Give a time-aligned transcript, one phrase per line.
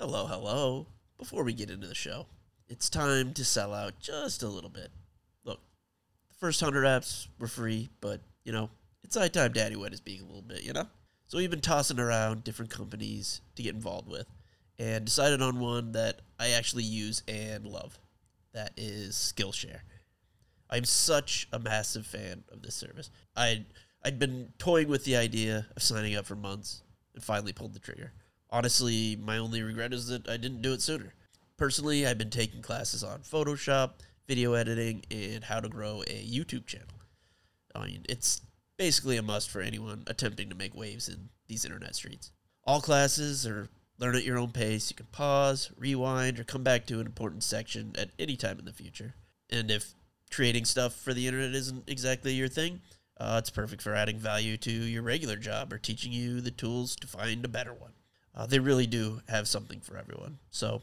[0.00, 0.86] Hello, hello.
[1.18, 2.26] Before we get into the show,
[2.68, 4.92] it's time to sell out just a little bit.
[5.42, 5.58] Look,
[6.28, 8.70] the first 100 apps were free, but, you know,
[9.02, 10.86] it's high time Daddy Wet is being a little bit, you know?
[11.26, 14.28] So we've been tossing around different companies to get involved with
[14.78, 17.98] and decided on one that I actually use and love.
[18.52, 19.80] That is Skillshare.
[20.70, 23.10] I'm such a massive fan of this service.
[23.34, 23.64] I'd,
[24.04, 26.82] I'd been toying with the idea of signing up for months
[27.16, 28.12] and finally pulled the trigger.
[28.50, 31.14] Honestly, my only regret is that I didn't do it sooner.
[31.56, 36.66] Personally, I've been taking classes on Photoshop, video editing, and how to grow a YouTube
[36.66, 36.86] channel.
[37.74, 38.40] I mean, it's
[38.76, 42.30] basically a must for anyone attempting to make waves in these internet streets.
[42.64, 44.90] All classes are learn at your own pace.
[44.90, 48.64] You can pause, rewind, or come back to an important section at any time in
[48.64, 49.14] the future.
[49.50, 49.94] And if
[50.30, 52.80] creating stuff for the internet isn't exactly your thing,
[53.18, 56.94] uh, it's perfect for adding value to your regular job or teaching you the tools
[56.96, 57.92] to find a better one.
[58.38, 60.38] Uh, they really do have something for everyone.
[60.50, 60.80] So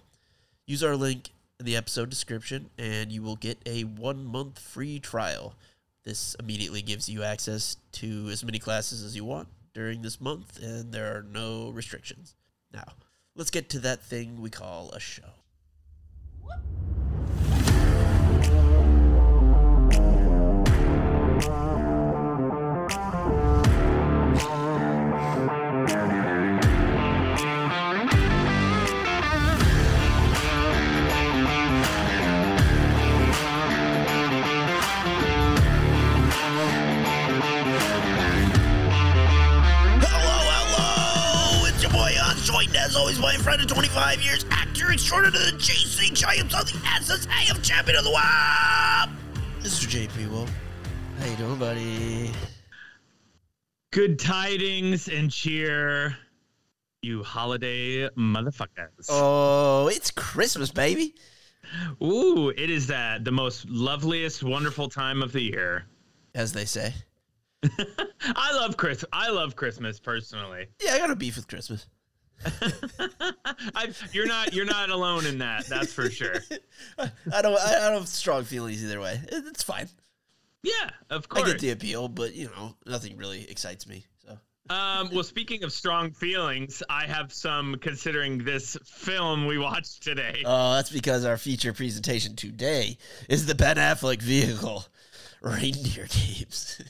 [0.67, 4.99] use our link in the episode description and you will get a one month free
[4.99, 5.55] trial.
[6.03, 10.61] This immediately gives you access to as many classes as you want during this month,
[10.61, 12.35] and there are no restrictions.
[12.71, 12.85] Now,
[13.35, 15.23] let's get to that thing we call a show.
[16.41, 16.61] Hello,
[42.85, 46.65] as always by a friend of 25 years, actor extraordinary to the JC Giants on
[46.65, 49.09] the SSAF champion of the world,
[49.61, 49.87] Mr.
[49.87, 50.51] JP Wolf.
[51.17, 52.31] How you doing, buddy?
[53.91, 56.15] Good tidings and cheer,
[57.01, 59.07] you holiday motherfuckers.
[59.09, 61.15] Oh, it's Christmas, baby.
[62.03, 65.85] Ooh, it is that the most loveliest, wonderful time of the year.
[66.35, 66.93] As they say.
[67.63, 69.03] I love Chris.
[69.11, 70.67] I love Christmas personally.
[70.83, 71.87] Yeah, I got a beef with Christmas.
[73.75, 74.53] I, you're not.
[74.53, 75.65] You're not alone in that.
[75.67, 76.35] That's for sure.
[76.99, 77.59] I don't.
[77.59, 79.19] I don't have strong feelings either way.
[79.29, 79.87] It- It's fine.
[80.63, 81.43] Yeah, of course.
[81.47, 84.05] I get the appeal, but you know, nothing really excites me.
[84.25, 84.37] So
[84.73, 90.41] Um, well, speaking of strong feelings, I have some considering this film we watched today.
[90.43, 92.97] Oh, that's because our feature presentation today
[93.29, 94.85] is the Ben Affleck vehicle,
[95.41, 96.81] Reindeer Games.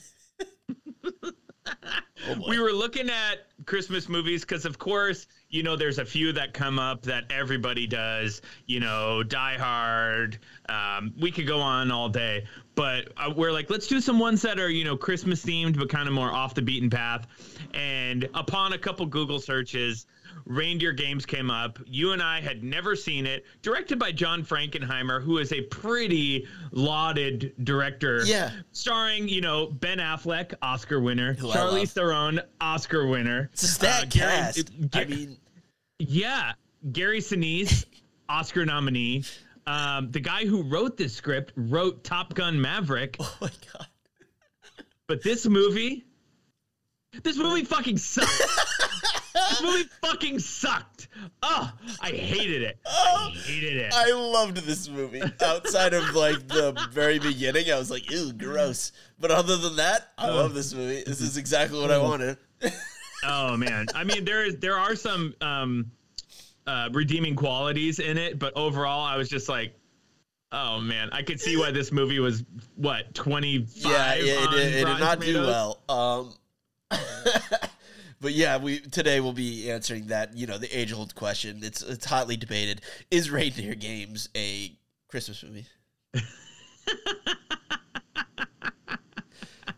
[2.28, 6.32] Oh we were looking at Christmas movies because, of course, you know, there's a few
[6.32, 8.42] that come up that everybody does.
[8.66, 10.38] You know, Die Hard.
[10.68, 12.44] Um, we could go on all day,
[12.74, 15.88] but uh, we're like, let's do some ones that are, you know, Christmas themed, but
[15.88, 17.26] kind of more off the beaten path.
[17.74, 20.06] And upon a couple Google searches,
[20.44, 21.78] Reindeer Games came up.
[21.86, 23.44] You and I had never seen it.
[23.62, 28.22] Directed by John Frankenheimer, who is a pretty lauded director.
[28.24, 28.50] Yeah.
[28.72, 31.34] Starring, you know, Ben Affleck, Oscar winner.
[31.34, 31.88] Who love.
[31.90, 33.50] Theron, Oscar winner.
[33.52, 34.70] it's a stat Uh, Gary- cast.
[34.92, 35.36] I mean,
[35.98, 36.52] yeah,
[36.92, 37.84] Gary Sinise,
[38.28, 39.24] Oscar nominee.
[39.66, 43.86] Um, the guy who wrote this script wrote Top Gun Maverick, oh my god.
[45.08, 46.04] but this movie,
[47.24, 48.30] this movie fucking sucked.
[49.36, 51.08] this movie fucking sucked.
[51.42, 52.78] Oh, I hated it.
[52.86, 53.92] I hated it.
[53.94, 55.22] I loved this movie.
[55.44, 58.92] Outside of like the very beginning, I was like, ew, gross.
[59.18, 61.02] But other than that, I love this movie.
[61.06, 62.38] This is exactly what I wanted.
[63.24, 65.90] Oh man, I mean there is there are some um,
[66.66, 69.74] uh, redeeming qualities in it, but overall, I was just like,
[70.52, 72.44] oh man, I could see why this movie was
[72.76, 73.92] what twenty five.
[73.92, 75.80] yeah, it, it, it did not do well.
[75.88, 76.34] Um,
[78.26, 80.36] but yeah, we today we'll be answering that.
[80.36, 81.60] You know, the age old question.
[81.62, 84.76] It's it's hotly debated: Is Reindeer Games a
[85.06, 85.64] Christmas movie?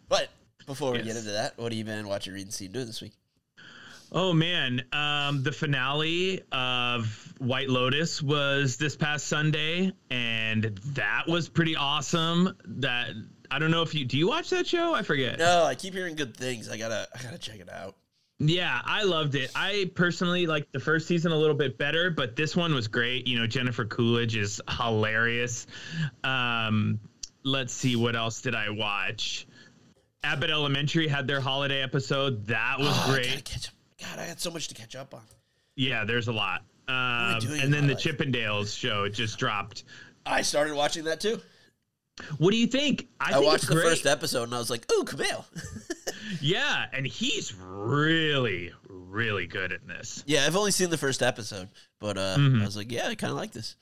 [0.09, 0.31] but
[0.65, 3.13] before we get into that, what have you been watching, reading, seeing, doing this week?
[4.13, 11.51] Oh man, um, the finale of White Lotus was this past Sunday, and that was
[11.51, 12.57] pretty awesome.
[12.65, 13.11] That
[13.51, 14.95] I don't know if you do you watch that show?
[14.95, 15.39] I forget.
[15.39, 16.71] No, I keep hearing good things.
[16.71, 17.95] I gotta I gotta check it out.
[18.41, 19.51] Yeah, I loved it.
[19.57, 23.27] I personally liked the first season a little bit better, but this one was great.
[23.27, 25.67] You know, Jennifer Coolidge is hilarious.
[26.23, 27.01] Um,
[27.43, 29.47] let's see, what else did I watch?
[30.23, 32.47] Abbott Elementary had their holiday episode.
[32.47, 33.29] That was Oh, I great.
[33.29, 33.69] gotta catch.
[34.01, 35.23] God, I had so much to catch up on.
[35.75, 36.63] Yeah, there's a lot.
[36.87, 36.95] Um,
[37.61, 38.03] and then the life?
[38.03, 39.85] Chippendales show just dropped.
[40.25, 41.41] I started watching that too.
[42.39, 43.09] What do you think?
[43.21, 45.45] I, think watched the first episode and I was like, "Ooh, Kumail."
[46.41, 50.23] Yeah, and he's really, really good in this.
[50.27, 51.69] Yeah, I've only seen the first episode,
[52.01, 52.63] but uh, Mhm.
[52.63, 53.77] I was like, yeah, I kind of like this.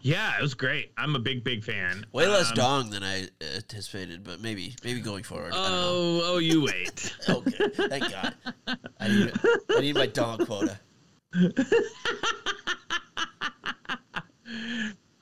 [0.00, 0.92] Yeah, it was great.
[0.96, 2.06] I'm a big, big fan.
[2.12, 5.52] Way less Um, dong than I anticipated, but maybe maybe going forward.
[5.52, 5.88] I don't know.
[5.92, 7.14] Oh, oh, you wait.
[7.28, 8.34] Okay, thank God.
[8.98, 9.32] I need,
[9.76, 10.80] I need my dong quota.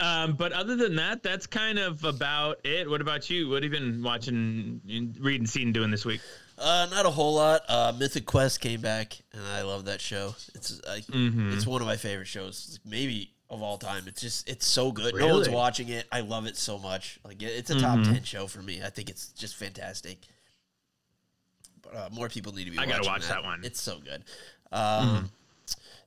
[0.01, 2.89] um, but other than that, that's kind of about it.
[2.89, 3.49] What about you?
[3.49, 4.81] What have you been watching,
[5.21, 6.21] reading, seeing, doing this week?
[6.57, 7.63] Uh, not a whole lot.
[7.69, 10.35] Uh, Mythic Quest came back, and I love that show.
[10.55, 11.53] It's I, Mhm.
[11.55, 14.05] it's one of my favorite shows, maybe of all time.
[14.09, 15.15] It's just it's so good.
[15.15, 16.07] No one's watching it.
[16.11, 17.19] I love it so much.
[17.25, 18.13] Like it's a top Mhm.
[18.13, 18.83] ten show for me.
[18.83, 20.19] I think it's just fantastic.
[21.83, 22.79] But uh, more people need to be.
[22.79, 23.65] I gotta watch that one.
[23.65, 24.25] It's so good.
[24.73, 25.31] Um,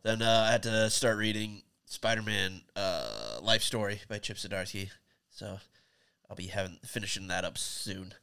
[0.03, 1.61] Then uh, I had to start reading
[1.91, 4.91] Spider-Man uh, Life Story by Chip Zdarsky.
[5.29, 5.59] So
[6.29, 8.13] I'll be having finishing that up soon.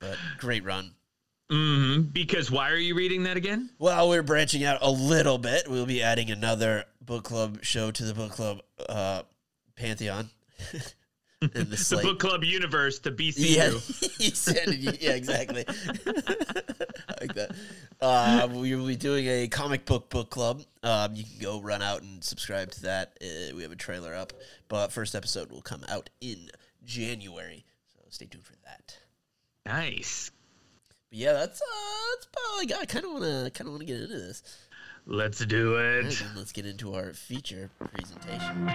[0.00, 0.92] But great run.
[1.50, 3.68] hmm Because why are you reading that again?
[3.78, 5.68] Well, we're branching out a little bit.
[5.68, 9.22] We'll be adding another book club show to the book club uh,
[9.76, 10.30] pantheon.
[11.40, 11.48] the
[11.96, 13.56] The book club universe to BCU.
[13.56, 13.70] yeah,
[14.18, 14.68] he said.
[15.00, 15.64] Yeah, exactly.
[17.18, 17.52] Like that.
[18.00, 20.62] Uh, we will be doing a comic book book club.
[20.82, 23.16] Um, you can go run out and subscribe to that.
[23.22, 24.34] Uh, we have a trailer up,
[24.68, 26.50] but first episode will come out in
[26.84, 27.64] January.
[27.94, 28.98] So stay tuned for that.
[29.64, 30.30] Nice.
[31.08, 31.64] But yeah, that's uh,
[32.16, 32.26] that's
[32.58, 34.42] like I kind of want to kind of want to get into this.
[35.08, 36.18] Let's do All right, it.
[36.18, 38.68] then let's get into our feature presentation.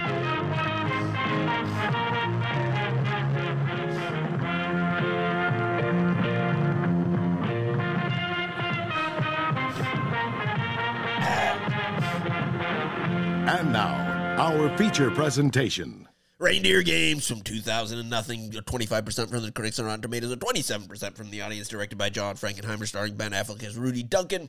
[13.52, 16.08] And now, our feature presentation.
[16.40, 21.16] Reindeer Games from 2000 and nothing, 25% from the critics on Rotten Tomatoes, and 27%
[21.16, 24.48] from the audience, directed by John Frankenheimer, starring Ben Affleck as Rudy Duncan,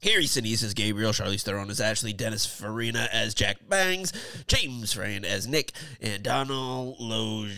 [0.00, 4.12] Gary Sinise as Gabriel, Charlize Theron as Ashley, Dennis Farina as Jack Bangs,
[4.46, 7.48] James Frain as Nick, and Donald Logue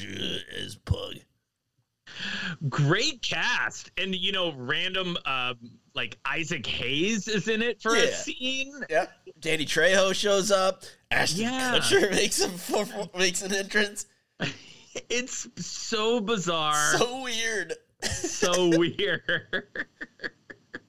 [0.63, 1.17] as Pug.
[2.69, 3.91] Great cast.
[3.97, 5.55] And, you know, random, uh,
[5.95, 8.73] like Isaac Hayes is in it for a scene.
[8.89, 9.07] Yeah,
[9.41, 10.85] Danny Trejo shows up.
[11.11, 11.79] Ashton Yeah.
[11.79, 14.07] Kutcher makes a, makes an entrance.
[15.11, 16.97] It's so bizarre.
[16.97, 19.21] So, weird, So weird.
[19.29, 19.89] weird.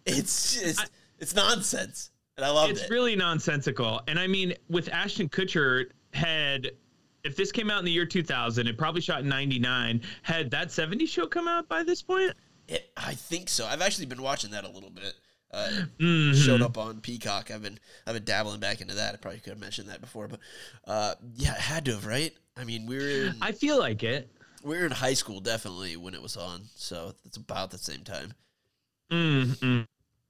[0.06, 2.78] It's just it's nonsense, and I loved it.
[2.82, 4.02] it's really nonsensical.
[4.08, 6.72] And I mean, with Ashton Kutcher had
[7.24, 10.02] if this came out in the year 2000, it probably shot in 99.
[10.22, 12.32] Had that 70 show come out by this point?
[12.70, 13.66] It, I think so.
[13.66, 15.14] I've actually been watching that a little bit.
[15.52, 15.70] Uh,
[16.00, 16.36] Mhm.
[16.36, 17.52] Showed up on Peacock.
[17.52, 19.14] I've been I've been dabbling back into that.
[19.14, 20.40] I probably could have mentioned that before, but
[20.86, 22.34] uh, yeah, it had to have, right?
[22.56, 24.30] I mean, we were in, I feel like it.
[24.64, 28.04] we were in high school definitely when it was on, so it's about the same
[28.04, 28.34] time.
[29.12, 29.82] Mm-hmm.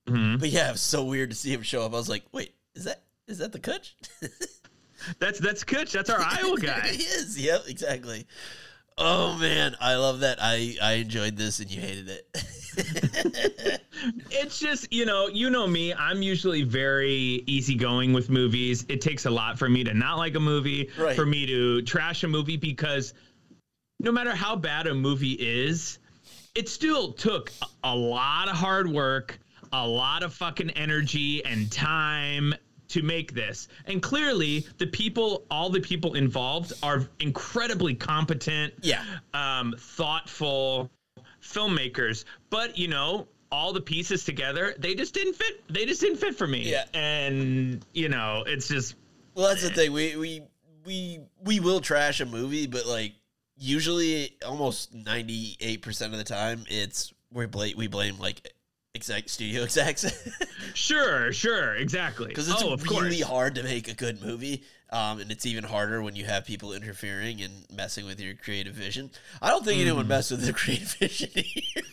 [0.08, 0.38] Mm-hmm.
[0.38, 1.94] But yeah, it was so weird to see him show up.
[1.94, 3.94] I was like, wait, is that is that the Kutch?
[5.20, 5.92] That's that's Kutch.
[5.92, 6.88] That's our Iowa guy.
[6.88, 7.40] he is.
[7.40, 8.26] Yep, exactly.
[8.98, 10.40] Oh man, I love that.
[10.42, 13.82] I I enjoyed this, and you hated it.
[14.30, 15.94] It's just, you know, you know me.
[15.94, 18.86] I'm usually very easygoing with movies.
[18.88, 21.16] It takes a lot for me to not like a movie, Right.
[21.16, 23.14] for me to trash a movie because
[24.00, 25.98] no matter how bad a movie is,
[26.56, 27.52] it still took
[27.84, 29.40] a lot of hard work,
[29.72, 32.54] a lot of fucking energy and time
[32.90, 33.68] to make this.
[33.86, 40.90] And clearly, the people, all the people involved are incredibly competent yeah, um, thoughtful
[41.42, 42.24] filmmakers.
[42.50, 45.64] But you know, all the pieces together, they just didn't fit.
[45.70, 46.70] They just didn't fit for me.
[46.70, 46.86] Yeah.
[46.94, 48.96] And you know, it's just
[49.36, 49.92] Well, that's the thing.
[49.92, 50.42] We we
[50.86, 53.14] we we will trash a movie, but like
[53.58, 58.54] usually, almost ninety eight percent of the time, it's we blame we blame like
[58.98, 60.06] exec studio execs
[60.74, 62.28] sure, sure, exactly.
[62.28, 63.22] because it's oh, really course.
[63.22, 64.64] hard to make a good movie.
[64.90, 68.74] Um, and it's even harder when you have people interfering and messing with your creative
[68.74, 69.12] vision.
[69.42, 71.84] I don't think anyone messed with the creative vision here.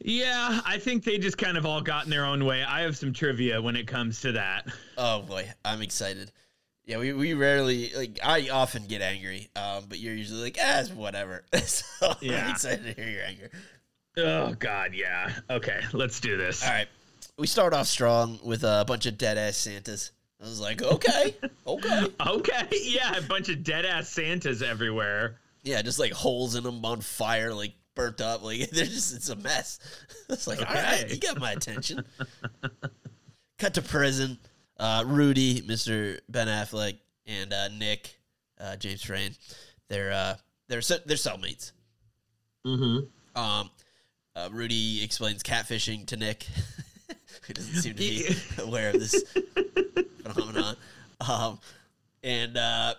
[0.00, 2.62] Yeah, I think they just kind of all got in their own way.
[2.62, 4.66] I have some trivia when it comes to that.
[4.98, 6.30] Oh boy, I'm excited.
[6.84, 10.82] Yeah, we, we rarely like I often get angry, um, but you're usually like, ah,
[10.94, 11.44] whatever.
[11.64, 12.12] so yeah.
[12.12, 12.50] I'm Yeah.
[12.50, 13.50] excited to hear your anger.
[14.16, 15.32] Oh God, yeah.
[15.50, 16.64] Okay, let's do this.
[16.64, 16.88] All right,
[17.38, 20.12] we start off strong with a bunch of dead ass Santas.
[20.40, 21.34] I was like, okay,
[21.66, 25.36] okay, Okay, yeah, a bunch of dead ass Santas everywhere.
[25.62, 29.28] yeah, just like holes in them on fire, like burnt up, like they're just it's
[29.30, 29.78] a mess.
[30.28, 32.04] It's like, all right, you got my attention.
[33.58, 34.38] Cut to prison.
[34.78, 38.18] Uh, Rudy, Mister Ben Affleck, and uh, Nick,
[38.58, 39.32] uh, James Frain,
[39.88, 40.34] they're uh,
[40.68, 41.72] they're they're cellmates.
[42.66, 43.38] Mm-hmm.
[43.40, 43.70] Um,
[44.36, 46.46] uh, Rudy explains catfishing to Nick.
[47.46, 48.28] he doesn't seem to be
[48.62, 49.22] aware of this
[50.22, 50.76] phenomenon.
[51.28, 51.58] Um,
[52.22, 52.94] and uh,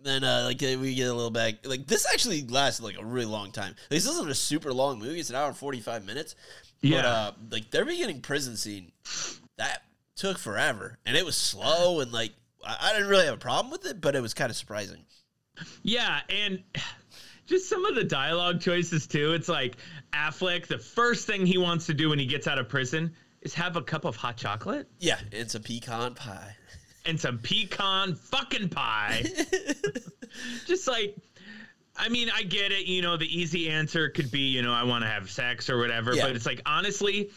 [0.00, 1.66] then uh, like we get a little back.
[1.66, 3.74] Like this actually lasted like a really long time.
[3.90, 5.20] This isn't a super long movie.
[5.20, 6.34] It's an hour and forty five minutes.
[6.82, 7.06] But, Yeah.
[7.06, 8.92] uh, like their beginning prison scene
[9.56, 9.82] that
[10.16, 12.32] took forever, and it was slow and like
[12.64, 15.04] I, I didn't really have a problem with it, but it was kind of surprising.
[15.82, 16.62] Yeah, and
[17.46, 19.32] just some of the dialogue choices too.
[19.34, 19.76] It's like
[20.12, 23.54] Affleck, the first thing he wants to do when he gets out of prison is
[23.54, 26.56] have a cup of hot chocolate Yeah, it's a pecan pie.
[27.04, 29.24] and some pecan fucking pie.
[30.66, 31.16] just like
[31.96, 34.82] I mean, I get it, you know, the easy answer could be, you know, I
[34.82, 36.26] want to have sex or whatever, Yeah.
[36.26, 37.30] but it's like honestly,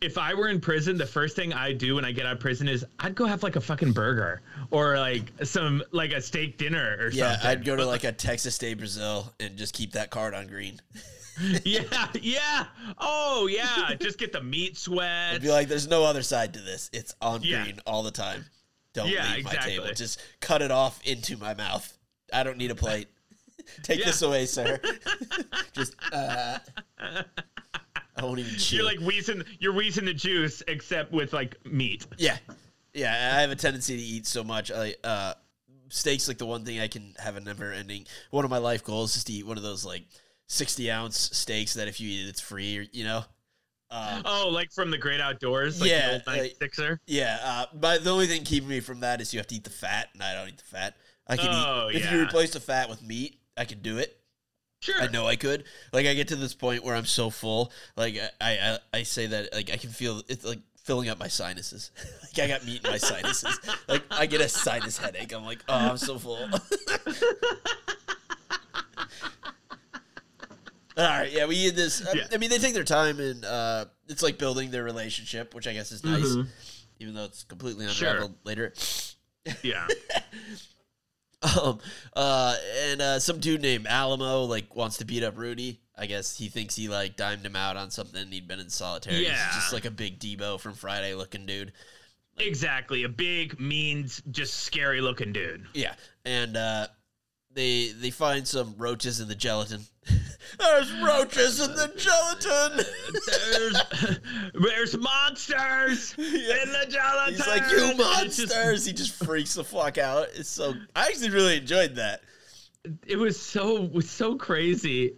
[0.00, 2.40] if I were in prison, the first thing I do when I get out of
[2.40, 6.58] prison is I'd go have like a fucking burger or like some like a steak
[6.58, 7.50] dinner or Yeah, something.
[7.50, 10.80] I'd go to like a Texas de Brazil and just keep that card on green.
[11.64, 11.82] yeah,
[12.20, 12.66] yeah.
[12.98, 13.94] Oh, yeah.
[14.00, 15.36] Just get the meat sweats.
[15.36, 16.90] I'd be like, "There's no other side to this.
[16.92, 17.62] It's on Yeah.
[17.64, 18.44] green all the time.
[18.94, 19.86] Don't Yeah, leave my table.
[19.94, 21.96] Just cut it off into my mouth.
[22.32, 23.08] I don't need a plate.
[23.82, 24.06] Take Yeah.
[24.06, 24.80] this away, sir.
[25.72, 26.58] just uh,
[28.18, 28.76] I won't even chew.
[28.76, 32.06] you're like wheezing, you're wheezing the juice, except with like meat.
[32.18, 32.36] Yeah,
[32.92, 33.32] yeah.
[33.36, 34.70] I have a tendency to eat so much.
[34.72, 35.34] I uh,
[35.88, 38.06] steaks like the one thing I can have a never ending.
[38.30, 40.02] One of my life goals is to eat one of those like
[40.48, 42.78] sixty ounce steaks that if you eat it, it's free.
[42.78, 43.24] Or, you know.
[43.90, 47.00] Um, Oh, like from the great outdoors, like Yeah, the old like- sixer.
[47.06, 49.64] yeah, uh, but the only thing keeping me from that is you have to eat
[49.64, 50.94] the fat, and I don't eat the fat.
[51.26, 52.14] I can Oh, eat if yeah.
[52.14, 54.17] you replace the fat with meat, I can do it.
[54.80, 55.00] Sure.
[55.00, 55.64] I know I could.
[55.92, 59.26] Like I get to this point where I'm so full, like I I, I say
[59.26, 61.90] that like I can feel it's like filling up my sinuses.
[62.22, 63.58] like I got meat in my sinuses.
[63.88, 65.32] like I get a sinus headache.
[65.34, 66.38] I'm like, oh, I'm so full.
[70.96, 72.04] All right, yeah, we did this.
[72.06, 72.26] I, Yeah.
[72.32, 75.72] I mean, they take their time, and uh, it's like building their relationship, which I
[75.72, 76.48] guess is nice, Mhm.
[76.98, 78.08] even though it's completely Sure.
[78.08, 78.72] unraveled later.
[79.62, 79.86] Yeah.
[81.62, 81.78] Um,
[82.16, 82.56] uh,
[82.88, 85.78] and uh, some dude named Alamo like wants to beat up Rudy.
[85.96, 88.26] I guess he thinks he like dimed him out on something.
[88.30, 89.18] He'd been in solitary.
[89.18, 89.50] He's Yeah.
[89.54, 91.72] just like a big Debo from Friday looking dude.
[92.38, 93.04] exactly.
[93.04, 95.66] A big, mean, just scary looking dude.
[95.74, 96.88] Yeah, and uh,
[97.52, 99.82] they they find some roaches in the gelatin.
[100.58, 102.84] There's roaches in the gelatin.
[103.52, 104.20] There's,
[104.54, 107.34] there's monsters in the gelatin.
[107.34, 107.92] He's like, "You
[108.24, 110.28] It's just- monsters!" he just freaks the fuck out.
[110.34, 110.74] It's so.
[110.96, 112.22] I actually really enjoyed that.
[113.06, 115.16] it was so was so crazy.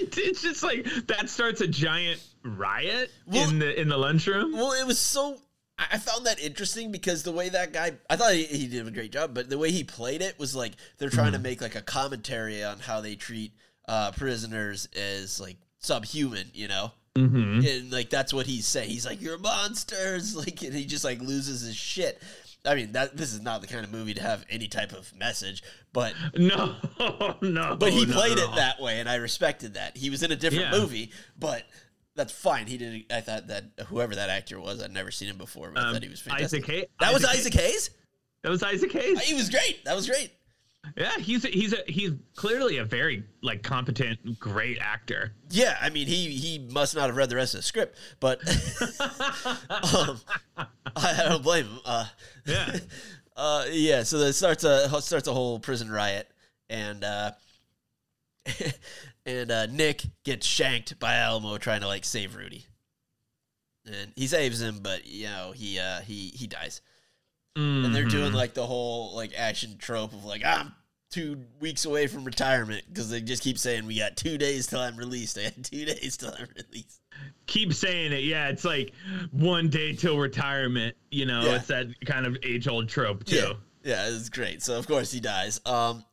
[0.00, 4.52] it's just like that starts a giant riot Well- in the in the lunchroom.
[4.52, 5.38] Well, it was so.
[5.78, 8.90] I found that interesting because the way that guy, I thought he, he did a
[8.90, 11.42] great job, but the way he played it was like they're trying to mm.
[11.42, 13.52] make like a commentary on how they treat
[13.88, 16.92] uh, prisoners as like subhuman, you know?
[17.16, 17.66] Mm-hmm.
[17.66, 18.90] And like that's what he's saying.
[18.90, 22.22] He's like, "You're monsters!" Like, and he just like loses his shit.
[22.64, 25.12] I mean, that this is not the kind of movie to have any type of
[25.16, 26.76] message, but No,
[27.40, 27.76] no.
[27.76, 29.96] but he played it that way, and I respected that.
[29.96, 30.78] He was in a different Yeah.
[30.78, 31.64] movie, but
[32.14, 32.66] that's fine.
[32.66, 33.06] He did.
[33.12, 35.94] I thought that whoever that actor was, I'd never seen him before, but I Um,
[35.94, 36.64] thought he was fantastic.
[36.64, 37.90] Isaac Hay- that was Isaac Isaac Hayes.
[38.42, 39.20] That was Isaac Hayes.
[39.22, 39.84] He was great.
[39.84, 40.30] That was great.
[40.96, 45.32] Yeah, he's a, he's a he's clearly a very like competent, great actor.
[45.50, 48.40] Yeah, I mean, he he must not have read the rest of the script, but
[49.94, 50.20] um,
[50.56, 50.66] I,
[50.96, 51.80] I don't blame him.
[51.84, 52.06] Uh,
[52.46, 52.78] Yeah.
[53.36, 54.02] uh, yeah.
[54.02, 56.30] So that starts a starts a whole prison riot,
[56.70, 57.32] and uh,
[59.26, 62.66] and uh, Nick gets shanked by Alamo trying to like save Rudy,
[63.86, 66.80] and he saves him, but you know he uh, he he dies,
[67.58, 68.36] and they're doing Mhm.
[68.36, 70.74] like the whole like action trope of like I'm
[71.10, 74.80] two weeks away from retirement because they just keep saying we got two days till
[74.80, 75.38] I'm released.
[75.38, 77.00] I got two days till I'm released.
[77.46, 78.24] keep saying it.
[78.24, 78.92] Yeah, it's like
[79.30, 80.96] one day till retirement.
[81.10, 81.56] You know, Yeah.
[81.56, 83.36] it's that kind of age old trope too.
[83.36, 84.62] Yeah, yeah, it's great.
[84.62, 85.60] So of course he dies.
[85.66, 86.04] Um,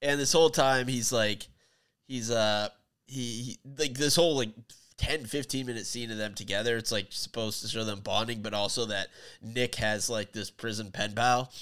[0.00, 1.46] and this whole time he's like,
[2.08, 2.68] he's uh,
[3.06, 4.50] he, he like this whole like
[5.02, 6.76] 10, 15 minute scene of them together.
[6.76, 9.08] It's like supposed to show them bonding, but also that
[9.42, 11.52] Nick has like this prison pen pal,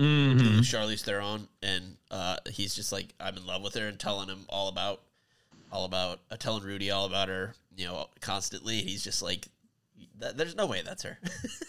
[0.00, 0.58] Mhm.
[0.60, 4.44] Charlize Theron, and uh, he's just like I'm in love with her and telling him
[4.48, 5.00] all about,
[5.70, 8.80] all about, uh, telling Rudy all about her, you know, constantly.
[8.80, 9.48] And he's just like.
[10.36, 11.18] There's no way that's her.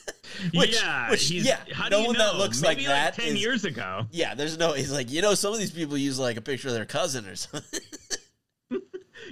[0.54, 2.34] Which- yeah, which- yeah, How no do you one know?
[2.34, 4.06] that looks Maybe like that ten is- years ago.
[4.12, 4.74] Yeah, there's no.
[4.74, 7.26] He's like, you know, some of these people use like a picture of their cousin
[7.28, 7.80] or something.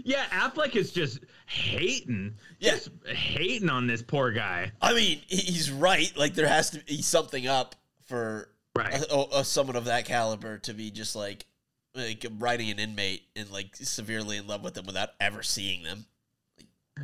[0.03, 2.71] Yeah, Affleck is just hating, Yeah.
[2.71, 4.71] just hating on this poor guy.
[4.81, 6.11] I mean, he's right.
[6.15, 7.75] Like, there has to be something up
[8.07, 8.93] for Right.
[9.11, 11.45] a, a, someone of that caliber to be just like,
[11.93, 16.05] like writing an inmate and like severely in love with them without ever seeing them.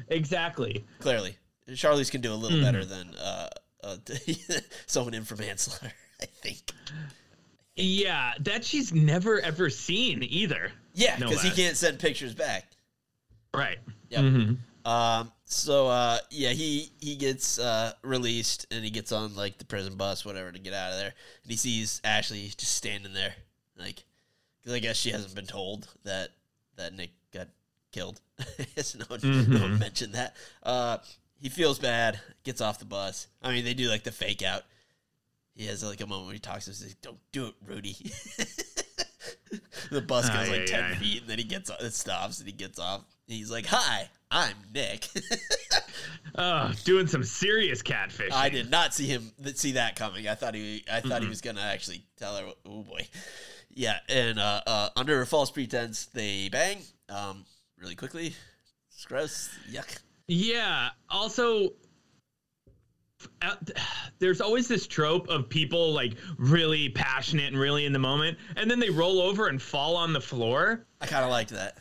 [0.08, 0.86] Exactly.
[1.00, 1.36] Clearly,
[1.70, 3.50] Charlize can do a little better than uh,
[3.84, 3.98] uh,
[4.86, 5.92] someone in for manslaughter.
[6.22, 6.72] I think.
[7.76, 10.72] Yeah, that she's never ever seen either.
[10.94, 12.72] Yeah, No because he can't send pictures back.
[13.54, 13.78] Right.
[14.10, 14.20] Yep.
[14.22, 14.58] Mhm.
[14.86, 15.32] Um.
[15.46, 19.96] So, uh, yeah, he he gets uh released and he gets on like the prison
[19.96, 21.14] bus, whatever, to get out of there.
[21.44, 23.34] And he sees Ashley just standing there,
[23.78, 24.04] like,
[24.62, 26.30] because I guess she hasn't been told that
[26.76, 27.48] that Nick got
[27.92, 28.20] killed.
[28.76, 30.36] Yes, no one, no one mentioned that.
[30.62, 30.98] Uh,
[31.42, 33.28] he feels bad, gets off the bus.
[33.42, 34.64] I mean, they do like the fake out.
[35.56, 37.56] He has like a moment where he talks to him, He's like, "Don't do it,
[37.66, 37.96] Rudy."
[39.92, 40.96] the bus goes Ay, like ten ay.
[40.96, 43.02] feet, and then he gets it stops, and he gets off.
[43.28, 45.08] He's like, "Hi, I'm Nick."
[46.40, 48.32] Oh, doing some serious catfish.
[48.32, 50.28] I did not see him see that coming.
[50.28, 52.46] I thought he I thought he was gonna actually tell her.
[52.64, 53.08] Oh boy,
[53.72, 54.00] yeah.
[54.08, 56.80] And uh, uh, under a false pretense, they bang
[57.10, 57.44] um,
[57.80, 58.36] really quickly.
[58.92, 59.50] It's gross.
[59.72, 59.98] Yuck.
[60.28, 60.90] Yeah.
[61.10, 61.70] Also,
[63.42, 63.56] uh,
[64.20, 68.70] there's always this trope of people like really passionate and really in the moment, and
[68.70, 70.86] then they roll over and fall on the floor.
[71.02, 71.78] I kind of liked that.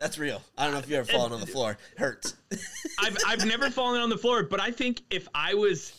[0.00, 0.42] That's real.
[0.56, 1.76] I don't know if you ever fallen on the floor.
[1.92, 2.34] It hurts.
[2.98, 5.92] I've I've never fallen on the floor, but I think if I was,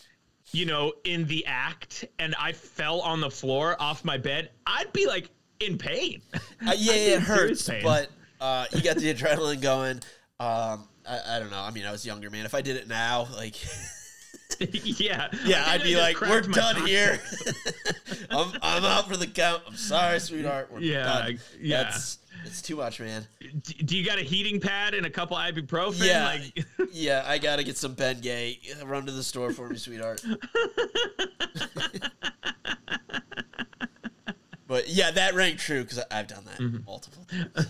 [0.52, 4.92] you know, in the act and I fell on the floor off my bed, I'd
[4.92, 5.28] be like
[5.60, 6.20] in pain.
[6.34, 8.08] Uh, yeah, it hurts, but
[8.40, 9.96] uh, you got the adrenaline going.
[10.40, 11.60] Um, I, I don't know.
[11.60, 12.44] I mean, I was younger, man.
[12.44, 13.54] If I did it now, like,
[14.58, 15.28] yeah.
[15.44, 17.20] yeah, I'd be like, "We're done back." here.
[18.30, 19.62] I'm, I'm out for the count.
[19.66, 20.70] I'm sorry, sweetheart.
[20.72, 21.38] We're Yeah, done.
[21.60, 21.82] yeah.
[21.84, 23.26] That's, it's too much, man.
[23.84, 26.04] Do you got a heating pad and a couple ibuprofen?
[26.06, 27.22] Yeah, Like, yeah.
[27.26, 28.58] I gotta get some Ben Gay.
[28.84, 30.22] Run to the store for me, sweetheart.
[34.66, 36.84] but yeah, that rang true because I've done that Mm-hmm.
[36.86, 37.66] multiple times.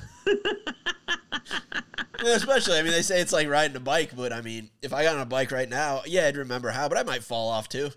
[2.25, 5.03] Especially, I mean, they say it's like riding a bike, but I mean, if I
[5.03, 7.69] got on a bike right now, yeah, I'd remember how, but I might fall off
[7.69, 7.91] too.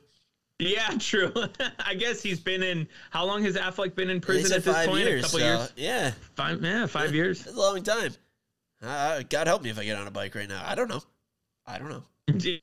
[0.59, 1.33] Yeah, true.
[1.79, 2.87] I guess he's been in.
[3.09, 5.05] How long has Affleck been in prison at this point?
[5.05, 5.73] years, a couple so, years.
[5.75, 6.61] yeah, Five.
[6.63, 7.43] Yeah, five years.
[7.43, 8.13] that's a long time.
[8.81, 10.61] Uh, God help me if I get on a bike right now.
[10.65, 11.01] I don't know.
[11.65, 12.03] I don't know.
[12.37, 12.61] Jesus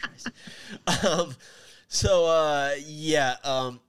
[0.00, 0.30] Christ.
[1.04, 1.34] Um,
[1.88, 3.80] so uh, yeah, um,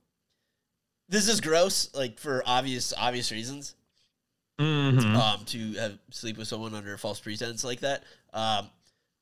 [1.09, 3.75] this is gross, like for obvious obvious reasons.
[4.59, 5.15] Mhm.
[5.15, 8.03] Um, to have sleep with someone under false pretense like that.
[8.33, 8.69] Um,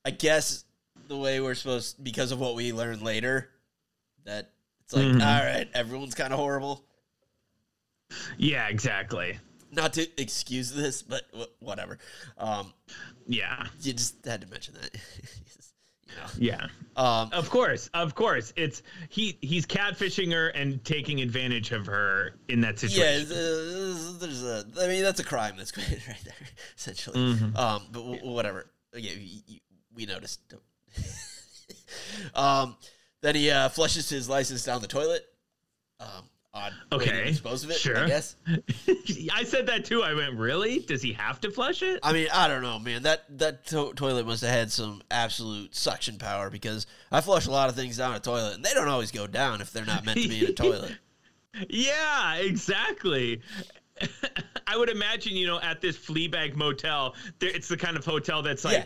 [0.03, 0.65] I guess
[1.11, 3.49] the way we're supposed because of what we learned later,
[4.23, 4.53] that
[4.85, 5.15] it's like, Mhm.
[5.21, 6.85] all right, everyone's kind of horrible.
[8.37, 9.37] Yeah, exactly.
[9.71, 11.97] Not to excuse this, but wh- whatever.
[12.37, 12.73] Um,
[13.27, 14.93] Yeah, you just had to mention that.
[16.07, 16.27] you know.
[16.37, 16.67] yeah.
[16.95, 18.51] Um, Of course, of course.
[18.55, 19.37] It's he.
[19.41, 23.31] He's catfishing her and taking advantage of her in that Yeah, situation.
[23.31, 24.65] uh, there's a.
[24.81, 26.47] I mean, that's a crime that's committed right there,
[26.77, 27.17] essentially.
[27.35, 27.55] Mhm.
[27.57, 28.71] Um, but w- whatever.
[28.93, 29.59] Yeah, y-
[29.93, 30.47] we noticed.
[30.49, 30.63] Don't-
[32.35, 32.75] um,
[33.21, 35.25] then he uh, flushes his license down the toilet.
[35.99, 36.23] Um,
[36.53, 37.77] odd way Okay, dispose of it.
[37.77, 37.97] sure.
[38.05, 38.35] I guess.
[39.33, 40.03] I said that too.
[40.03, 40.79] I went, really?
[40.79, 41.99] Does he have to flush it?
[42.03, 43.03] I mean, I don't know, man.
[43.03, 47.51] That that to- toilet must have had some absolute suction power because I flush a
[47.51, 50.05] lot of things down a toilet, and they don't always go down if they're not
[50.05, 50.97] meant to be in a toilet.
[51.67, 53.41] Yeah, exactly.
[54.65, 58.05] I would imagine, you know, at this flea Fleabag motel, there, it's the kind of
[58.05, 58.85] hotel that's Yeah.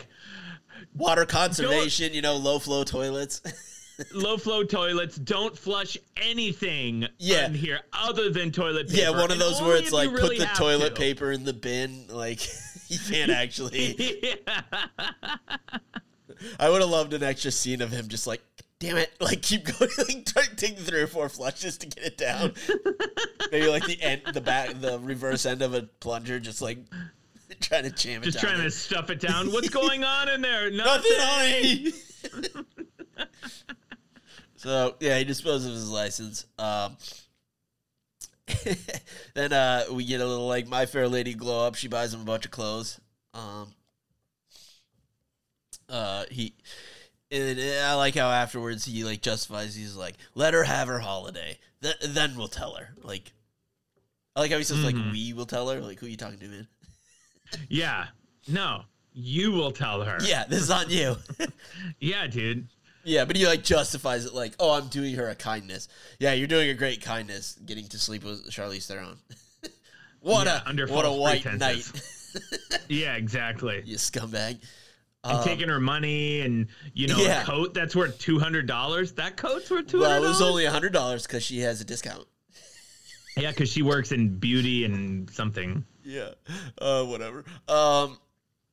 [0.95, 3.41] Water conservation, you know, low flow toilets.
[4.13, 5.15] low flow toilets.
[5.17, 7.45] Don't flush anything Yeah.
[7.47, 9.01] in here other than toilet paper.
[9.01, 11.01] Yeah, one of those where it's like really put the toilet to.
[11.01, 12.07] paper in the bin.
[12.09, 12.41] Like
[12.87, 13.95] you can't actually.
[14.45, 14.53] yeah.
[16.59, 18.41] I would have loved an extra scene of him just like,
[18.79, 22.17] damn it, like keep going, like try take three or four flushes to get it
[22.17, 22.53] down.
[23.51, 26.79] Maybe like the end, the back, the reverse end of a plunger, just like
[27.61, 28.25] trying to jam it.
[28.25, 28.65] Just trying there.
[28.65, 29.51] to stuff it down.
[29.51, 30.71] What's going on in there?
[30.71, 31.93] Nothing, Nothing.
[34.55, 36.45] so yeah, he disposed of his license.
[36.57, 36.97] Um,
[39.33, 41.75] then uh, we get a little like My Fair Lady glow up.
[41.75, 42.99] She buys him a bunch of clothes.
[43.33, 43.73] Um,
[45.89, 46.53] uh, he
[47.31, 49.75] and I like how afterwards he like justifies.
[49.75, 51.59] He's like, "Let her have her holiday.
[51.81, 53.31] Th- then we'll tell her." Like,
[54.35, 56.39] I like how he says like, "We will tell her." Like, who are you talking
[56.39, 56.67] to, man?
[57.69, 58.07] Yeah.
[58.47, 58.83] No.
[59.13, 60.17] You will tell her.
[60.23, 61.15] Yeah, this is on you.
[61.99, 62.67] Yeah, dude.
[63.03, 65.87] Yeah, but he like justifies it like, "Oh, I'm doing her a kindness."
[66.19, 69.17] Yeah, you're doing a great kindness, getting to sleep with Charlize Theron.
[70.21, 71.93] what Yeah, a what a white pretenses.
[72.33, 73.83] knight, Yeah, exactly.
[73.85, 74.59] you scumbag.
[75.23, 77.43] and Um, taking her money and you know Yeah.
[77.43, 79.13] a coat that's worth two hundred dollars.
[79.13, 81.85] That coat's worth two hundred well, it was only hundred dollars because she has a
[81.85, 82.27] discount.
[83.37, 85.83] Yeah, because she works in beauty and something.
[86.03, 86.29] Yeah,
[86.79, 87.43] uh, whatever.
[87.67, 88.17] Um,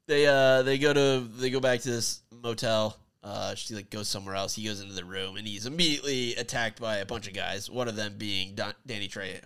[0.07, 2.97] they uh they go to they go back to this motel.
[3.25, 4.55] Uh, she like goes somewhere else.
[4.55, 7.71] He goes into the room and he's immediately attacked by a bunch of guys.
[7.71, 9.41] One of them being Don- Danny Trejo.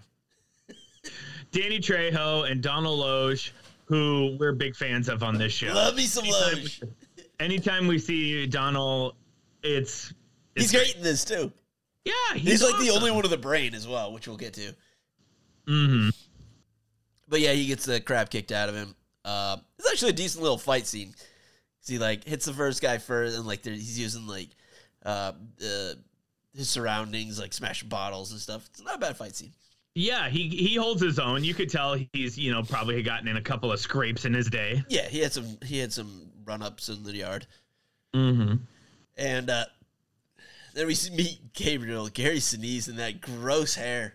[1.52, 3.38] Danny Trejo and Donald Logue,
[3.84, 5.74] who we're big fans of on this show.
[5.74, 6.92] Love me some anytime, Logue.
[7.38, 9.14] anytime we see Donald,
[9.62, 10.12] it's,
[10.54, 11.52] it's He's great in this too.
[12.04, 14.54] Yeah, He's, he's, like the only one with a brain as well, which we'll get
[14.54, 14.72] to.
[15.68, 16.14] Mhm.
[17.28, 18.94] But yeah, he gets the crap kicked out of him.
[19.24, 21.14] Uh, it's actually a decent little fight scene.
[21.86, 24.48] he like hits the first guy first, and like he's using like
[25.04, 25.32] uh,
[25.64, 25.92] uh,
[26.54, 28.66] his surroundings, like smashing bottles and stuff.
[28.70, 29.52] It's not a bad fight scene.
[29.94, 31.42] Yeah, he he holds his own.
[31.42, 34.48] You could tell he's you know probably gotten in a couple of scrapes in his
[34.48, 34.82] day.
[34.88, 37.46] Yeah, he had some he had some run ups in the yard,
[38.14, 38.56] Mm-hmm.
[39.16, 39.64] and uh,
[40.74, 44.14] then we see- meet Gabriel, Gary Sinise, and that gross hair.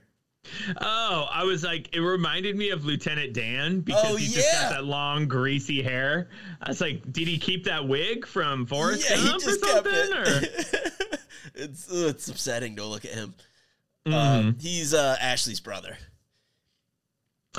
[0.80, 4.72] Oh, I was like, it reminded me of Lieutenant Dan because Oh, he just got
[4.72, 6.30] that long, greasy hair.
[6.62, 10.14] I was like, did he keep that wig from Forrest yeah, he Gump or something?
[10.14, 10.24] Or?
[10.26, 11.20] it.
[11.56, 13.34] it's it's upsetting to look at him.
[14.08, 14.14] Mhm.
[14.14, 15.98] Um, he's uh, Ashley's brother.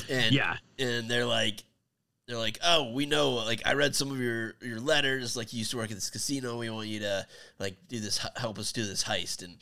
[0.09, 1.63] And yeah, and they're like
[2.27, 5.59] they're like, "Oh, we know like I read some of your your letters like you
[5.61, 6.59] used to work at this casino.
[6.59, 7.27] We want you to
[7.59, 9.57] like do this help us do this heist." And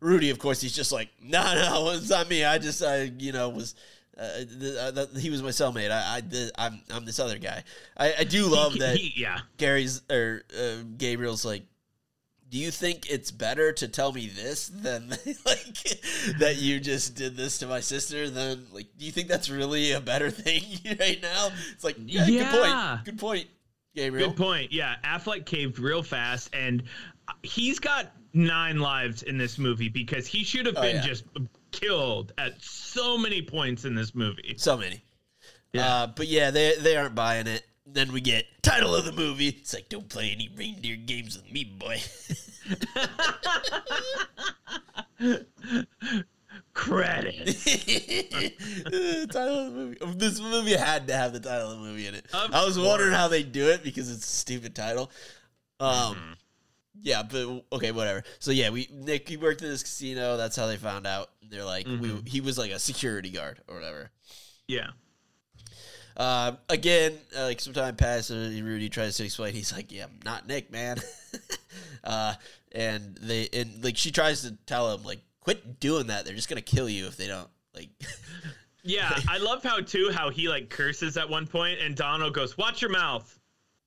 [0.00, 2.44] Rudy, of course, he's just like, "No, no, it's not me.
[2.44, 3.74] I just I you know was
[4.18, 5.90] uh, th- uh, th- he was my cellmate.
[5.90, 7.64] I, I th- I'm I'm this other guy.
[7.96, 11.62] I, I do love that yeah, Gary's or uh, Gabriel's like,
[12.50, 15.08] do you think it's better to tell me this than
[15.46, 15.74] like
[16.38, 18.28] that you just did this to my sister?
[18.28, 20.62] Than like, do you think that's really a better thing
[20.98, 21.48] right now?
[21.72, 23.46] It's like, yeah, good point, good point,
[23.94, 24.28] Gabriel.
[24.30, 24.72] good point.
[24.72, 26.82] Yeah, Affleck caved real fast, and
[27.42, 31.02] he's got nine lives in this movie because he should have Oh, been yeah.
[31.06, 31.24] just
[31.72, 34.54] killed at so many points in this movie.
[34.58, 35.02] So many.
[35.72, 35.86] Yeah.
[35.86, 37.64] Uh, but yeah, they they aren't buying it.
[37.86, 39.48] Then we get title of the movie.
[39.48, 41.98] It's like, don't play any reindeer games with me, boy.
[46.72, 47.46] Credit.
[49.32, 49.98] title of the movie.
[50.16, 52.26] This movie had to have the title of the movie in it.
[52.32, 55.10] Of I was wondering how they do it because it's a stupid title.
[55.78, 56.32] Um, Mm-hmm.
[57.02, 58.22] Yeah, but okay, whatever.
[58.38, 60.36] So yeah, we Nick he worked in this casino.
[60.36, 61.30] That's how they found out.
[61.42, 62.26] They're like, we, Mhm.
[62.28, 64.10] he was like a security guard or whatever.
[64.68, 64.90] Yeah.
[66.16, 69.54] Uh, again, uh, like some time passed, and Rudy tries to explain.
[69.54, 71.00] He's like, "Yeah, I'm not Nick, man."
[72.04, 72.34] uh,
[72.72, 76.24] and they and like she tries to tell him like, "Quit doing that.
[76.26, 77.88] They're just gonna kill you if they don't." Like,
[78.82, 82.58] Yeah, I love how too how he like curses at one point, and Donald goes,
[82.58, 83.38] "Watch your mouth.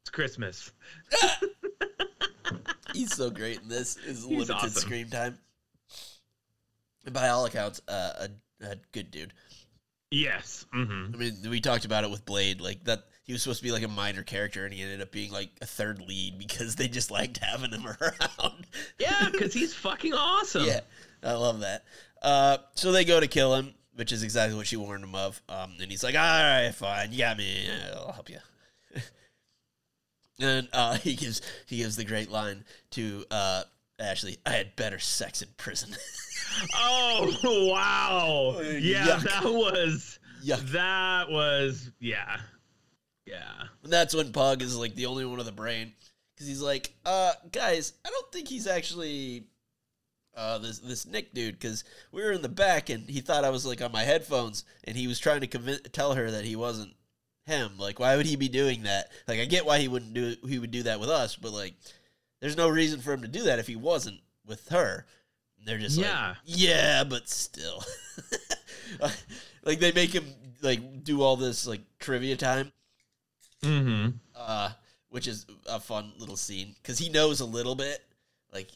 [0.02, 0.72] It's Christmas."
[2.94, 3.96] he's so great in this.
[3.98, 4.70] His limited awesome.
[4.70, 5.38] screen time.
[7.06, 8.28] And by all accounts, uh,
[8.62, 9.34] a, a good dude.
[10.12, 10.66] Yes.
[10.72, 13.06] hmm I mean, we talked about it with Blade, like that.
[13.24, 15.50] He was supposed to be like a minor character, and he ended up being like
[15.62, 18.68] a third lead because they just liked having him around.
[19.00, 20.66] Yeah, because he's fucking awesome.
[20.66, 20.82] Yeah,
[21.24, 21.86] I love that.
[22.22, 25.42] Uh, so they go to kill him, which is exactly what she warned him of.
[25.48, 27.68] Um, and he's like, "All right, fine, you got me.
[27.96, 28.40] I'll help you."
[30.40, 33.64] and uh, he gives he gives the great line to uh,
[34.00, 35.96] Ashley, "I had better sex in prison."
[36.76, 38.60] Oh wow.
[38.62, 39.24] Yeah, Yuck.
[39.24, 40.60] that was Yuck.
[40.72, 42.38] that was yeah.
[43.26, 43.52] Yeah.
[43.84, 45.94] And that's when Pug is like the only one with a brain
[46.36, 49.46] because he's like, uh, guys, I don't think he's actually
[50.36, 53.50] uh this this Nick dude because we were in the back and he thought I
[53.50, 56.56] was like on my headphones and he was trying to convince tell her that he
[56.56, 56.94] wasn't
[57.46, 57.74] him.
[57.78, 59.12] Like, why would he be doing that?
[59.28, 61.74] Like, I get why he wouldn't do he would do that with us, but like,
[62.40, 65.06] there's no reason for him to do that if he wasn't with her.
[65.58, 66.30] And they're just Yeah.
[66.30, 67.84] like, yeah, but still,
[69.64, 70.26] like they make him
[70.62, 72.72] like do all this like trivia time
[73.64, 74.10] Mm-hmm.
[74.36, 74.72] uh,
[75.10, 78.00] which is a fun little scene because he knows a little bit.
[78.52, 78.68] Like,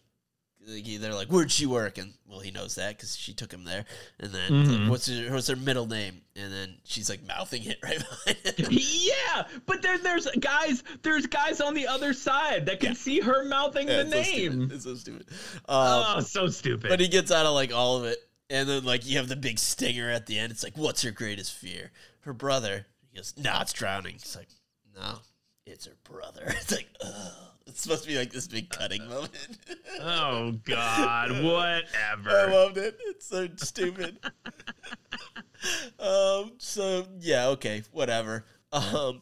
[0.68, 3.86] they're like, "Where'd she work?" And well, he knows that because she took him there.
[4.20, 6.22] And then, it's like, what's her, what's her middle name?
[6.36, 8.68] And then she's like mouthing it right behind him.
[8.80, 12.96] Yeah, but there, there's guys, there's guys on the other side that can Yeah.
[12.96, 14.52] see her mouthing Yeah, the it's name.
[14.52, 14.72] stupid.
[14.74, 15.28] It's so stupid.
[15.30, 16.90] Um, oh, so stupid.
[16.90, 18.18] but he gets out of like all of it,
[18.50, 20.52] and then like you have the big stinger at the end.
[20.52, 22.86] It's like, "What's her greatest fear?" Her brother.
[23.10, 24.50] He goes, "Nah, it's drowning." It's like,
[24.96, 25.20] "No,
[25.66, 27.32] it's her brother." It's like, ugh.
[27.68, 29.58] It's supposed to be like this big cutting moment.
[30.02, 32.30] oh God, Whatever.
[32.30, 32.98] I loved it.
[33.08, 34.18] It's so stupid.
[36.00, 36.54] um.
[36.58, 37.48] So yeah.
[37.50, 37.84] Okay.
[37.92, 38.46] Whatever.
[38.72, 39.22] Um.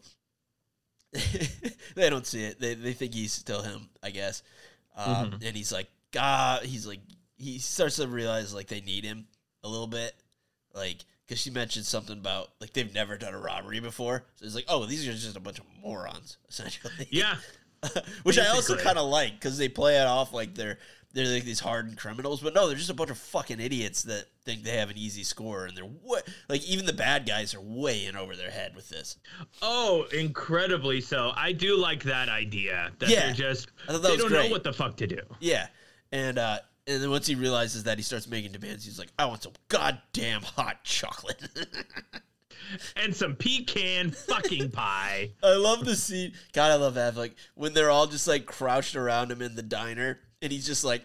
[1.96, 2.60] they don't see it.
[2.60, 3.90] They they think he's still him.
[4.04, 4.44] I guess.
[4.96, 5.32] Um.
[5.32, 5.48] Mhm.
[5.48, 6.64] And he's like, God.
[6.64, 7.00] He's like.
[7.38, 9.28] He starts to realize like they need him
[9.64, 10.14] a little bit.
[10.74, 14.24] Like because she mentioned something about like they've never done a robbery before.
[14.36, 17.08] So it's like, oh, these are just a bunch of morons, essentially.
[17.10, 17.36] Yeah.
[18.24, 20.78] Which I also kind of like because they play it off like they're
[21.14, 24.26] they're like these hardened criminals, but no, they're just a bunch of fucking idiots that
[24.44, 27.62] think they have an easy score, and they're what like even the bad guys are
[27.62, 29.18] way in over their head with this.
[29.62, 31.32] Oh, incredibly so.
[31.36, 33.28] I do like that idea that Yeah.
[33.28, 34.46] they're just I that they don't great.
[34.48, 35.20] know what the fuck to do.
[35.40, 35.68] Yeah,
[36.12, 38.86] and uh and then once he realizes that, he starts making demands.
[38.86, 41.42] He's like, I want some goddamn hot chocolate.
[42.96, 45.32] And some pecan fucking pie.
[45.44, 46.34] I love the scene.
[46.54, 47.16] God, I love that.
[47.16, 50.84] Like when they're all just like crouched around him in the diner, and he's just
[50.84, 51.04] like,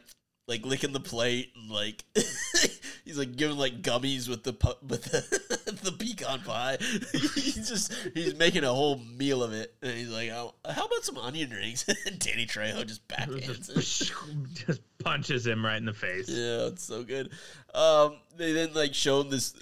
[0.48, 2.04] like licking the plate, and like
[3.04, 6.76] he's like giving like gummies with the pu- with the, the pecan pie.
[7.12, 11.04] he's just he's making a whole meal of it, and he's like, oh, "How about
[11.04, 14.66] some onion rings?" and Danny Trejo just backhands it.
[14.66, 16.28] just punches him right in the face.
[16.28, 17.30] Yeah, it's so good.
[17.74, 19.54] Um, they then like shown this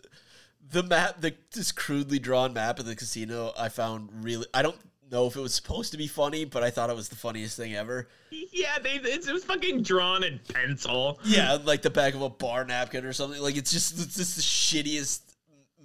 [0.71, 3.53] the map, the this crudely drawn map of the casino.
[3.59, 4.47] I found really.
[4.53, 4.77] I don't
[5.11, 7.57] know if it was supposed to be funny, but I thought it was the funniest
[7.57, 8.09] thing ever.
[8.51, 11.21] Yeah, they it's, it was fucking drawn in pencil.
[11.25, 13.41] Yeah, like the back of a bar napkin or something.
[13.41, 15.21] Like it's just it's just the shittiest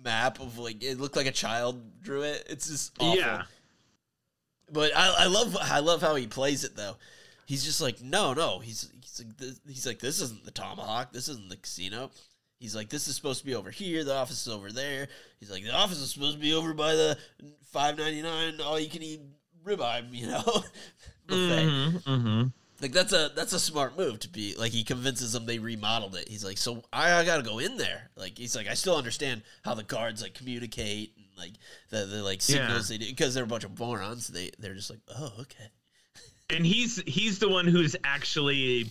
[0.04, 2.46] map of like it looked like a child drew it.
[2.50, 3.17] It's just awful.
[3.17, 3.43] Yeah.
[4.72, 6.98] But I, I love I love how he plays it though.
[7.46, 11.13] He's just like no no he's he's like this, he's like this isn't the tomahawk
[11.13, 12.12] this isn't the casino.
[12.63, 14.06] He's like this is supposed to be over here.
[14.06, 15.10] The office is over there.
[15.38, 17.17] He's like the office is supposed to be over by the
[17.73, 19.19] five ninety nine all you can eat
[19.65, 20.41] ribeye you know
[21.28, 21.65] buffet.
[22.06, 22.43] Mm-hmm.
[22.82, 26.15] Like that's a that's a smart move to be like he convinces them they remodeled
[26.15, 26.30] it.
[26.30, 28.10] He's like, so I, I gotta go in there.
[28.15, 31.56] Like he's like, I still understand how the guards like communicate and like
[31.89, 34.30] the, the like signals they do because they're a bunch of morons.
[34.30, 35.67] They they're just like, oh okay,
[36.49, 38.89] And he's he's the one who's actually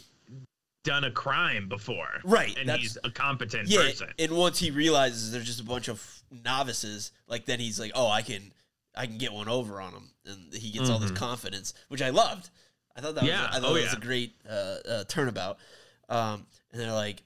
[0.85, 2.09] done a crime before.
[2.25, 3.79] Right, And he's a competent yeah.
[3.83, 4.09] person.
[4.19, 8.09] And once he realizes they're just a bunch of novices, like then he's like, oh,
[8.09, 8.53] I can
[8.95, 12.11] I can get one over on them, and he gets all this confidence, which I
[12.11, 12.51] loved.
[12.95, 13.47] I thought that Yeah.
[13.47, 14.53] was I thought Oh, that was a great uh,
[14.89, 15.59] uh, turnabout.
[16.11, 17.23] Um, and they're like,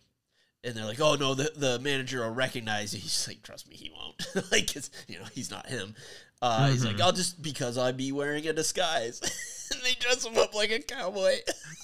[0.62, 3.00] and they're like, oh no, the the manager will recognize you.
[3.00, 4.50] He's like, trust me, he won't.
[4.52, 5.94] like, it's, you know, he's not him.
[6.42, 9.20] Uh, He's like, I'll just because I be wearing a disguise.
[9.72, 11.36] and they dress him up like a cowboy.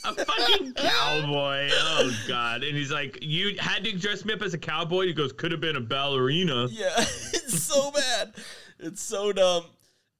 [0.04, 1.68] a fucking cowboy.
[1.72, 2.62] Oh god.
[2.62, 5.06] And he's like, You had to dress me up as a cowboy?
[5.06, 6.68] He goes, Could have been a ballerina.
[6.70, 8.34] Yeah, it's so bad.
[8.78, 9.64] It's so dumb.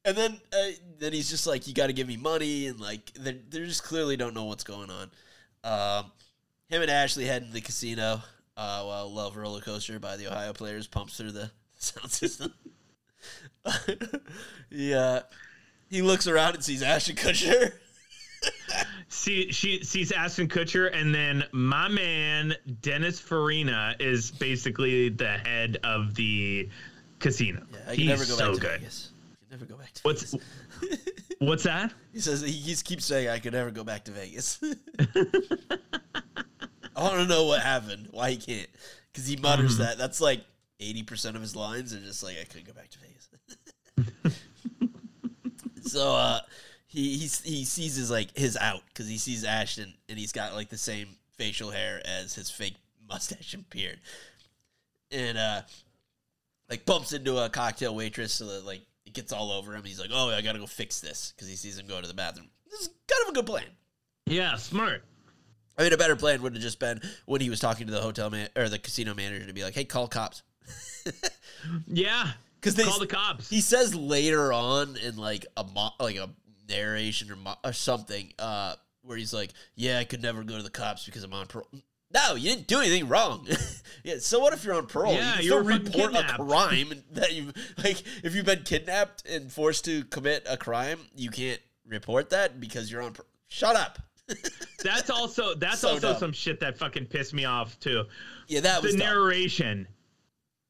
[0.05, 3.12] And then uh, then he's just like, you got to give me money, and like
[3.14, 5.11] they they just clearly don't know what's going on.
[5.62, 6.11] Um,
[6.68, 8.21] him and Ashley head into the casino
[8.57, 12.53] uh, while Love Roller Coaster by the Ohio Players pumps through the sound system.
[14.70, 15.20] yeah,
[15.90, 17.72] he looks around and sees Ashton Kutcher.
[19.09, 25.79] See she sees Ashton Kutcher and then my man Dennis Farina is basically the head
[25.85, 26.68] of the
[27.20, 27.62] casino.
[27.72, 28.81] Yeah, I can He's never go so back to good.
[28.81, 29.11] Vegas.
[29.12, 30.46] I can never go back to What's Vegas.
[31.38, 31.92] what's that?
[32.12, 34.59] He says he keeps saying I could never go back to Vegas.
[36.96, 38.68] I want to know what happened, why he can't,
[39.12, 39.83] because he mutters Mm-hmm.
[39.83, 39.98] that.
[39.98, 40.44] That's like
[40.83, 44.38] eighty percent of his lines are just like I couldn't go back to Vegas.
[45.83, 46.40] so uh,
[46.87, 50.55] he he he sees his like his out because he sees Ashton and he's got
[50.55, 52.77] like the same facial hair as his fake
[53.09, 53.99] mustache and beard,
[55.11, 55.62] and uh,
[56.68, 59.85] like bumps into a cocktail waitress so that like it gets all over him.
[59.85, 62.14] He's like, "Oh, I gotta go fix this" because he sees him go to the
[62.14, 62.49] bathroom.
[62.71, 63.66] This is kind of a good plan.
[64.27, 65.05] Yeah, smart.
[65.79, 68.01] I mean, a better plan would have just been when he was talking to the
[68.01, 70.42] hotel man or the casino manager to be like, "Hey, call cops,"
[71.87, 72.31] Yeah.
[72.61, 73.48] because they Call the cops.
[73.51, 76.31] he says later on in like a mo- like a
[76.68, 80.62] narration or mo- or something uh, where he's like, "Yeah, I could never go to
[80.62, 81.68] the cops because I'm on parole."
[82.14, 83.48] No, you didn't do anything wrong.
[84.05, 85.14] yeah, so what if you're on parole?
[85.14, 88.03] Yeah, you can were still fucking report a crime that you like.
[88.22, 92.90] If you've been kidnapped and forced to commit a crime, you can't report that because
[92.92, 93.12] you're on.
[93.14, 93.98] Par- Shut up.
[94.83, 96.18] That's also that's So also dumb.
[96.18, 98.05] some shit that fucking pissed me off too.
[98.48, 99.07] Yeah, that the was dumb.
[99.07, 99.87] narration.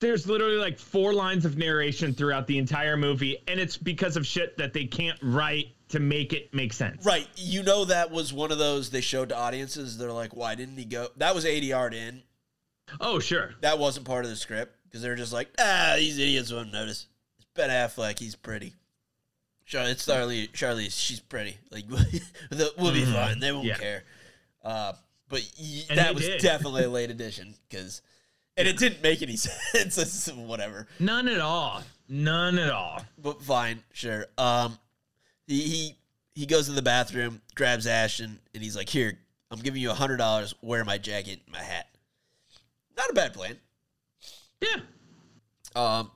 [0.03, 4.27] There's literally like four lines of narration throughout the entire movie, and it's because of
[4.27, 7.05] shit that they can't write to make it make sense.
[7.07, 7.27] Right.
[7.37, 9.97] You know that was one of those they showed to audiences.
[9.99, 11.07] They're like, why didn't he go?
[11.19, 12.23] That was ADR'd in.
[13.01, 13.55] Oh, sure.
[13.61, 17.07] That wasn't part of the script because they're just like, ah, these idiots won't notice.
[17.39, 18.19] It's Ben Affleck.
[18.19, 18.75] He's pretty.
[19.67, 20.49] Charlie, it's Charlie.
[20.49, 20.99] Charlize.
[21.01, 21.57] She's pretty.
[21.71, 21.85] Like,
[22.79, 23.39] we'll be fine.
[23.39, 23.77] They won't Yeah.
[23.79, 24.03] care.
[24.65, 24.93] Uh,
[25.29, 26.41] but y- that was did.
[26.43, 28.03] definitely a late addition because,
[28.57, 29.99] and it didn't make any sense.
[29.99, 30.87] It's whatever.
[30.99, 31.83] None at all.
[32.09, 33.03] None at all.
[33.19, 34.27] but fine, sure.
[34.37, 34.79] Um,
[35.47, 35.97] he he
[36.35, 39.19] he goes to the bathroom, grabs Ashton, and he's like, "Here,
[39.51, 40.55] I'm giving you a hundred dollars.
[40.63, 41.89] Wear my jacket, and my hat."
[42.97, 43.57] Not a bad plan.
[44.61, 44.81] Yeah.
[45.75, 46.11] Um,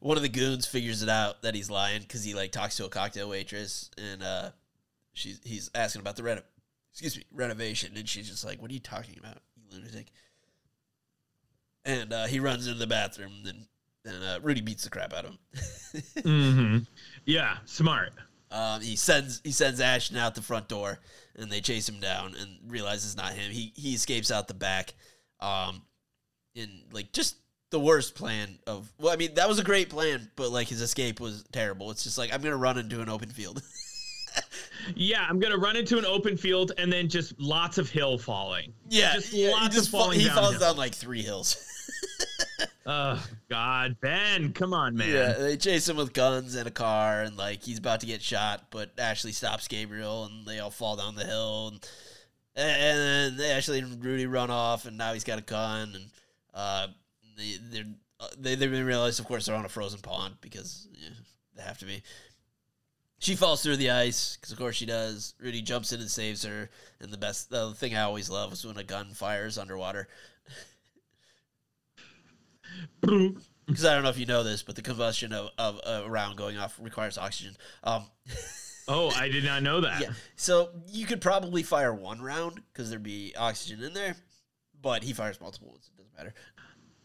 [0.00, 2.86] one of the goons figures it out that he's lying because he like talks to
[2.86, 4.50] a cocktail waitress and uh,
[5.12, 6.42] she's he's asking about the reno-
[6.92, 10.06] excuse me renovation and she's just like, "What are you talking about, you lunatic?"
[11.84, 13.66] And uh, he runs into the bathroom and
[14.04, 15.38] then uh, Rudy beats the crap out of him.
[16.16, 16.78] Mm-hmm.
[17.24, 18.12] Yeah, smart.
[18.50, 20.98] Um, he sends he sends Ashton out the front door,
[21.36, 23.50] and they chase him down and realize it's not him.
[23.52, 24.94] He he escapes out the back,
[25.40, 25.82] um,
[26.56, 27.36] in like just
[27.70, 28.92] the worst plan of.
[28.98, 31.90] Well, I mean that was a great plan, but like his escape was terrible.
[31.92, 33.62] It's just like I'm gonna run into an open field.
[34.96, 38.74] Yeah, I'm gonna run into an open field and then just lots of hill falling.
[38.90, 41.56] yeah, Just yeah, he lots just of fa- falling he falls down like three hills.
[42.86, 45.08] Oh God, Ben, come on, man.
[45.08, 48.20] Yeah, they chase him with guns and a car, and like he's about to get
[48.20, 51.88] shot, but Ashley stops Gabriel, and they all fall down the hill, and
[52.56, 56.04] and then Ashley and Rudy run off, and now he's got a gun, and
[56.52, 56.88] uh,
[57.38, 57.86] they they're,
[58.20, 61.08] uh, they they realize, of course, they're on a frozen pond because yeah,
[61.56, 62.02] they have to be.
[63.18, 65.32] She falls through the ice because, of course, she does.
[65.40, 66.68] Rudy jumps in and saves her,
[67.00, 70.08] and the best the thing I always love is when a gun fires underwater.
[73.00, 76.36] Because I don't know if you know this, but the combustion of, of a round
[76.36, 77.56] going off requires oxygen.
[77.82, 78.04] Um,
[78.86, 80.02] Oh, I did not know that.
[80.02, 84.14] yeah, so you could probably fire one round because there'd be oxygen in there,
[84.82, 85.88] but he fires multiple ones.
[85.90, 86.34] It doesn't matter.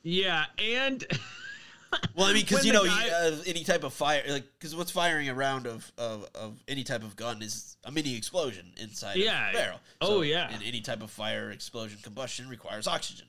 [0.03, 1.01] Yeah, and
[2.17, 4.75] Well, I mean, because you know, guy- you- uh, any type of fire, like, because
[4.75, 8.73] what's firing a round of, of of any type of gun is a mini explosion
[8.75, 9.47] inside Yeah.
[9.47, 9.79] of a barrel.
[10.01, 10.49] Oh, yeah.
[10.51, 13.27] and any type of fire, explosion, combustion requires oxygen.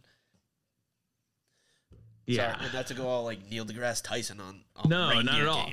[2.30, 5.46] Yeah, Sorry, not to go all like Neil deGrasse Tyson on, on No, not at
[5.46, 5.70] all.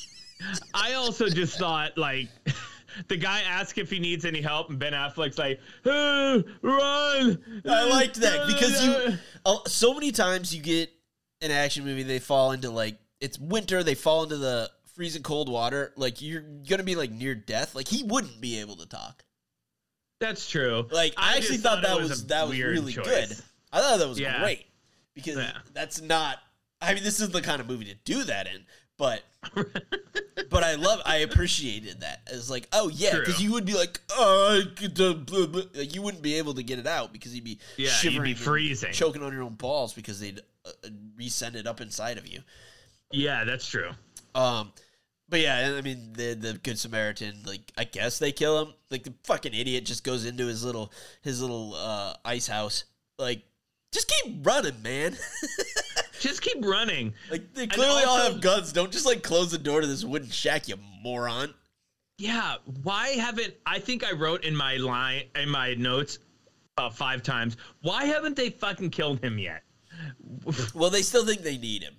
[0.74, 2.28] I also just thought like
[3.08, 7.88] the guy asked if he needs any help, and Ben Affleck's like, "Hey, run!" I
[7.88, 10.90] liked that because you uh, so many times you get
[11.42, 15.48] an action movie they fall into like it's winter they fall into the freezing cold
[15.50, 19.22] water like you're gonna be like near death like he wouldn't be able to talk
[20.18, 20.86] That's true.
[20.90, 23.04] like I, actually just thought, that was, a that was really choice.
[23.06, 23.36] good
[23.70, 24.40] I thought that was Yeah.
[24.40, 24.64] great
[25.16, 25.58] because Yeah.
[25.74, 26.38] that's not
[26.80, 28.64] I mean this is the kind of movie to do that in
[28.98, 29.22] but
[30.50, 34.00] but I love I appreciated that it's like oh yeah because you would be like
[34.12, 37.34] oh I could, blah, blah." Like, you wouldn't be able to get it out because
[37.34, 38.92] you'd be Yeah, you'd be freezing.
[38.92, 42.40] choking on your own balls because they'd uh, uh, resend it up inside of you.
[43.12, 43.90] Yeah, that's true.
[44.34, 44.72] Um,
[45.28, 48.74] but yeah, I mean the the good Samaritan, like I guess they kill him.
[48.90, 52.84] Like the fucking idiot just goes into his little his little uh, ice house.
[53.18, 53.42] Like,
[53.92, 55.16] just keep running, man.
[56.18, 57.12] Just keep running.
[57.30, 58.72] like they clearly all have guns.
[58.72, 61.52] Don't just like close the door to this wooden shack, you moron.
[62.16, 66.18] Yeah, why haven't I think I wrote in my line in my notes
[66.78, 67.58] uh, five times.
[67.82, 69.62] Why haven't they fucking killed him yet?
[70.74, 71.94] Well, they still think they need him.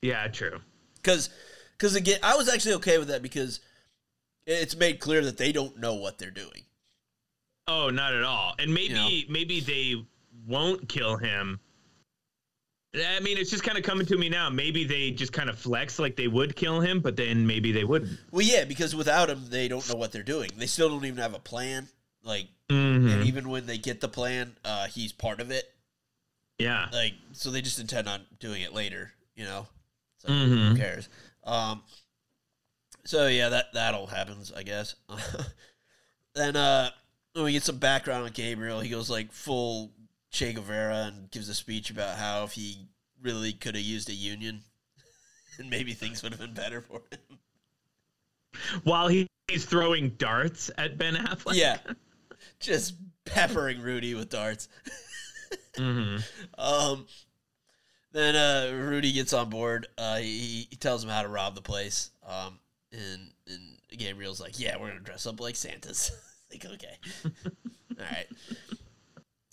[0.00, 0.60] Yeah, true.
[0.96, 1.28] because
[1.76, 3.60] because again i was actually okay with that because
[4.46, 6.62] it's made clear that they don't know what they're doing
[7.68, 8.54] Oh, not at all.
[8.58, 10.04] And maybe You maybe they
[10.50, 11.60] won't kill him.
[12.92, 14.50] I mean, it's just kind of coming to me now.
[14.50, 17.84] Maybe they just kind of flex like they would kill him, but then maybe they
[17.84, 18.10] wouldn't.
[18.32, 21.18] well yeah because without him they don't know what they're doing they still don't even
[21.22, 21.88] have a plan
[22.24, 23.10] like Mhm.
[23.12, 25.72] and even when they get the plan uh he's part of it
[26.58, 26.88] Yeah.
[26.92, 29.66] like so they just intend on doing it later you know
[30.18, 31.08] so who cares
[31.44, 31.82] um
[33.04, 34.94] so yeah that that all happens i guess
[36.34, 36.90] then uh
[37.32, 39.90] when we get some background on gabriel he goes like full
[40.30, 42.86] che guevara and gives a speech about how if he
[43.22, 44.62] really could have used a union
[45.58, 47.38] and maybe things would have been better for him
[48.84, 51.54] While he, he's throwing darts at Ben Affleck.
[51.54, 51.78] yeah
[52.60, 54.68] just peppering rudy with darts
[55.76, 56.22] Mhm.
[56.58, 57.06] Um,
[58.12, 59.86] then uh, Rudy gets on board.
[59.96, 62.10] Uh, he, he tells him how to rob the place.
[62.26, 62.58] Um,
[62.92, 66.10] and and Gabriel's like, "Yeah, we're gonna dress up like Santas."
[66.52, 68.26] like, okay, all right.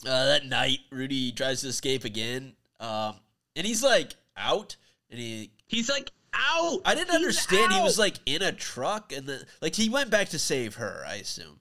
[0.05, 2.53] Uh, that night, Rudy tries to escape again.
[2.79, 3.15] Um,
[3.55, 4.75] and he's like out,
[5.09, 5.51] and he.
[5.67, 6.81] He's like, out.
[6.85, 7.73] I didn't He's understand.
[7.73, 11.03] He was like in a truck, and then like he went back to save her.
[11.07, 11.59] I assume,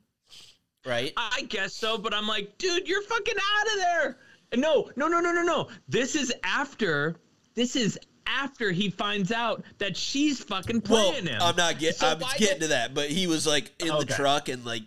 [0.84, 1.12] right?
[1.16, 4.18] I guess so, but I'm like, dude, you're fucking out of there.
[4.52, 5.68] And no, no, no, no, no, no.
[5.88, 7.16] This is after.
[7.54, 11.40] This is after he finds out that she's fucking Well, playing him.
[11.40, 11.96] I'm not getting.
[11.96, 14.82] So I'm getting did- to that, but he was like in the truck and like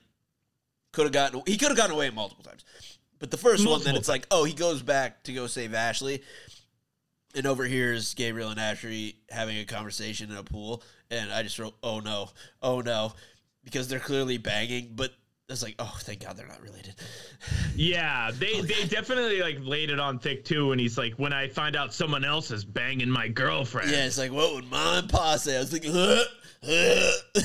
[0.93, 1.41] could have gotten.
[1.45, 2.63] He could have gotten away multiple times.
[3.19, 5.73] But the first one, then Multiple it's like, oh, he goes back to go save
[5.73, 6.23] Ashley,
[7.35, 11.75] and overhears Gabriel and Ashley having a conversation in a pool, and I just wrote,
[11.83, 12.29] oh no,
[12.61, 13.13] oh no,
[13.63, 15.13] because they're clearly banging, but
[15.49, 16.95] it's like, oh, thank God they're not related.
[17.75, 20.67] Yeah, they oh, they definitely like laid it on thick too.
[20.67, 23.89] When he's like, when I find out someone else is banging my girlfriend.
[23.89, 25.55] Yeah, it's like, what would mom and pa say?
[25.55, 26.23] I was like, huh?
[26.61, 27.41] Huh?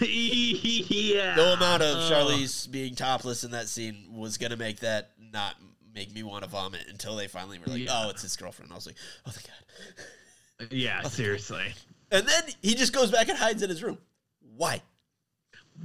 [0.00, 1.34] Yeah.
[1.36, 2.10] no amount of Oh.
[2.10, 5.56] Charlize being topless in that scene was gonna make that not
[5.94, 7.90] make me want to vomit until they finally were like, Yeah.
[8.06, 8.72] oh, it's his girlfriend.
[8.72, 10.72] I was like, oh, thank God.
[10.72, 11.72] Yeah, oh, seriously.
[12.10, 13.98] And then he just goes back and hides in his room.
[14.56, 14.82] Why?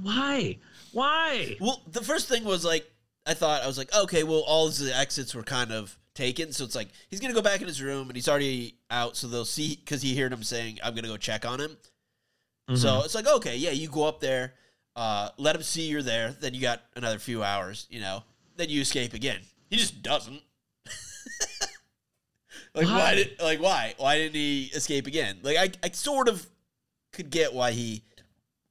[0.02, 0.58] Why?
[0.92, 1.56] Why?
[1.60, 2.90] Well, the first thing was like,
[3.26, 6.64] I thought I was like, okay, well, all the exits were kind of taken, so
[6.64, 9.44] it's like he's gonna go back in his room and he's already out, so they'll
[9.44, 11.76] see because he heard him saying, "I'm gonna go check on him."
[12.76, 14.54] So it's like, okay, yeah, you go up there,
[14.94, 18.22] uh, let him see you're there, then you got another few hours, you know,
[18.56, 19.40] then you escape again.
[19.68, 20.40] He just doesn't.
[22.74, 22.92] like why?
[22.98, 23.14] Why?
[23.14, 25.38] did like why why didn't he escape again?
[25.42, 26.46] Like I I sort of
[27.12, 28.02] could get why he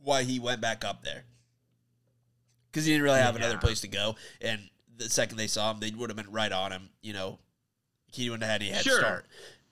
[0.01, 1.23] why he went back up there
[2.71, 5.79] because he didn't really have another place to go, and the second they saw him,
[5.79, 6.89] they would have been right on him.
[7.01, 7.39] You know,
[8.07, 8.99] he wouldn't have had any head Sure.
[8.99, 9.25] start.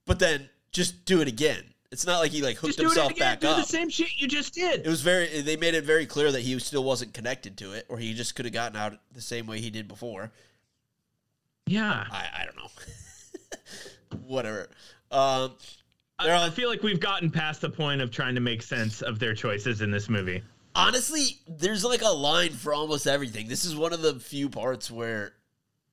[0.05, 1.73] But then just do it again.
[1.91, 3.57] It's not like he like hooked do himself back Do up.
[3.57, 4.81] the same shit you just did.
[4.85, 5.41] It was very.
[5.41, 8.35] They made it very clear that he still wasn't connected to it, or he just
[8.35, 10.31] could have gotten out the same way he did before.
[11.65, 12.05] yeah.
[12.11, 12.69] I I don't know.
[14.27, 14.69] Whatever.
[15.11, 15.53] Um,
[16.19, 19.01] I, They're I feel like we've gotten past the point of trying to make sense
[19.01, 20.43] of their choices in this movie.
[20.75, 23.47] honestly, there's like a line for almost everything.
[23.47, 25.33] This is one of the few parts where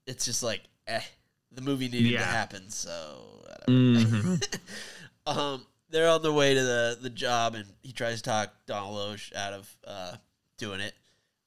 [0.07, 1.01] it's just like, eh,
[1.53, 2.69] the movie needed to happen.
[2.71, 3.71] So, whatever.
[3.71, 4.59] Mhm.
[5.27, 8.95] um, they're on their way to the the job, and he tries to talk Donald
[8.97, 10.17] Logue out of uh,
[10.59, 10.93] doing it,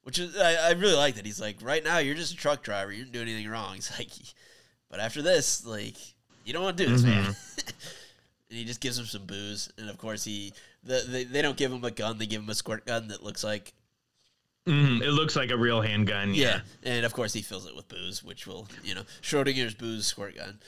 [0.03, 1.25] which is I, I really like that.
[1.25, 3.75] He's like, right now you're just a truck driver, you didn't do anything wrong.
[3.75, 4.09] He's like,
[4.89, 5.95] but after this, like,
[6.45, 7.25] you don't want to do this, man.
[8.49, 11.57] and he just gives him some booze, and of course he the, they they don't
[11.57, 13.73] give him a gun, they give him a squirt gun that looks like
[14.65, 15.01] Mhm.
[15.01, 16.33] It looks like a real handgun.
[16.33, 16.59] yeah.
[16.83, 16.91] Yeah.
[16.93, 20.35] and of course he fills it with booze, which will you know Schrodinger's booze squirt
[20.35, 20.59] gun.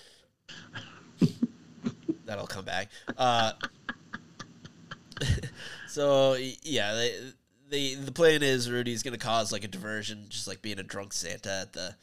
[2.30, 2.90] That'll come back.
[3.18, 3.54] Uh,
[5.88, 7.16] so yeah, they,
[7.72, 11.12] they the plan is Rudy's gonna cause like a diversion, just like being a drunk
[11.12, 11.96] Santa at the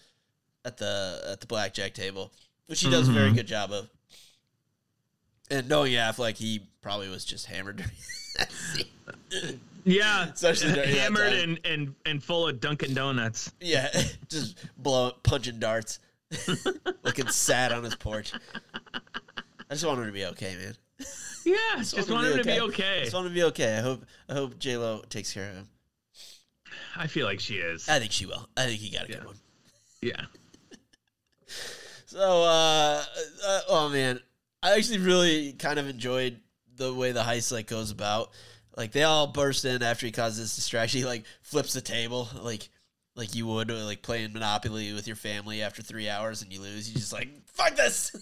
[0.64, 2.32] at the at the blackjack table,
[2.66, 3.88] which he does a very good job of.
[5.48, 7.92] And knowing Affleck, he probably was just hammered during
[8.36, 9.60] that scene.
[9.84, 10.26] Yeah.
[10.32, 13.52] Especially hammered and, and and full of Dunkin' Donuts.
[13.60, 13.88] Yeah,
[14.28, 16.00] just blow punching darts,
[17.04, 18.32] looking sad on his porch.
[19.70, 20.76] I just want him to be okay, man.
[21.44, 21.56] Yeah.
[21.76, 23.00] I Just want him to be okay.
[23.00, 23.76] I just want him to be okay.
[23.76, 25.68] I hope I hope J Lo takes care of him.
[26.96, 27.88] I feel like she is.
[27.88, 28.48] I think she will.
[28.56, 29.36] I think he got a good one.
[30.00, 30.22] Yeah.
[32.08, 33.02] So, uh,
[33.46, 34.20] uh, oh man,
[34.62, 36.40] I actually really kind of enjoyed
[36.76, 38.30] the way the heist like goes about.
[38.76, 40.98] Like they all burst in after he causes this distraction.
[41.00, 42.70] He like flips the table, like
[43.16, 46.88] like you would like playing Monopoly with your family after three hours and you lose.
[46.88, 48.12] You just like fuck this.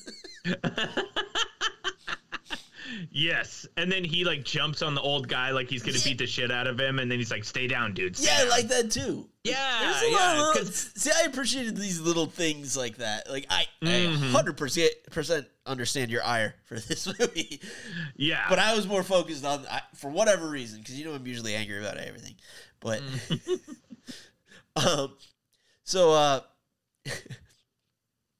[3.11, 3.67] Yes.
[3.77, 6.05] And then he like jumps on the old guy like he's gonna Yeah.
[6.05, 8.35] beat the shit out of him, and then he's like, "Stay down, dude." Stay yeah,
[8.37, 9.29] I down." like that too.
[9.43, 13.29] Yeah, There's a lot yeah, little- see, I appreciated these little things like that.
[13.31, 14.31] Like I, Mhm.
[14.31, 17.61] hundred percent percent understand your ire for this movie,
[18.17, 18.47] yeah.
[18.49, 21.55] but I was more focused on I, for whatever reason because you know I'm usually
[21.55, 22.35] angry about everything.
[22.81, 23.03] But
[24.77, 25.17] um,
[25.85, 26.41] so uh,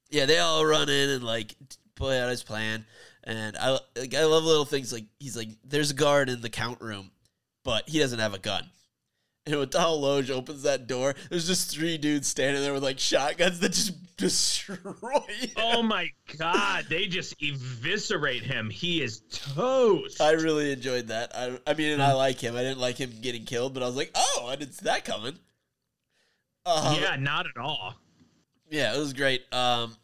[0.09, 1.55] yeah, they all run in and like
[1.95, 2.85] play out his plan,
[3.23, 6.49] and I like I love little things like he's like there's a guard in the
[6.49, 7.11] count room,
[7.63, 8.69] but he doesn't have a gun.
[9.47, 12.97] And when Donald Logue opens that door, there's just three dudes standing there with like
[12.97, 15.49] shotguns that just destroy him.
[15.57, 18.71] oh my god, they just eviscerate him.
[18.71, 20.19] He is toast.
[20.19, 21.35] I really enjoyed that.
[21.35, 22.01] I, I mean, and.
[22.01, 22.55] I like him.
[22.55, 25.05] I didn't like him getting killed, but I was like, oh, I didn't see that
[25.05, 25.37] coming.
[26.65, 27.93] Um, yeah, not at all.
[28.69, 29.43] Yeah, it was great.
[29.53, 29.95] Um,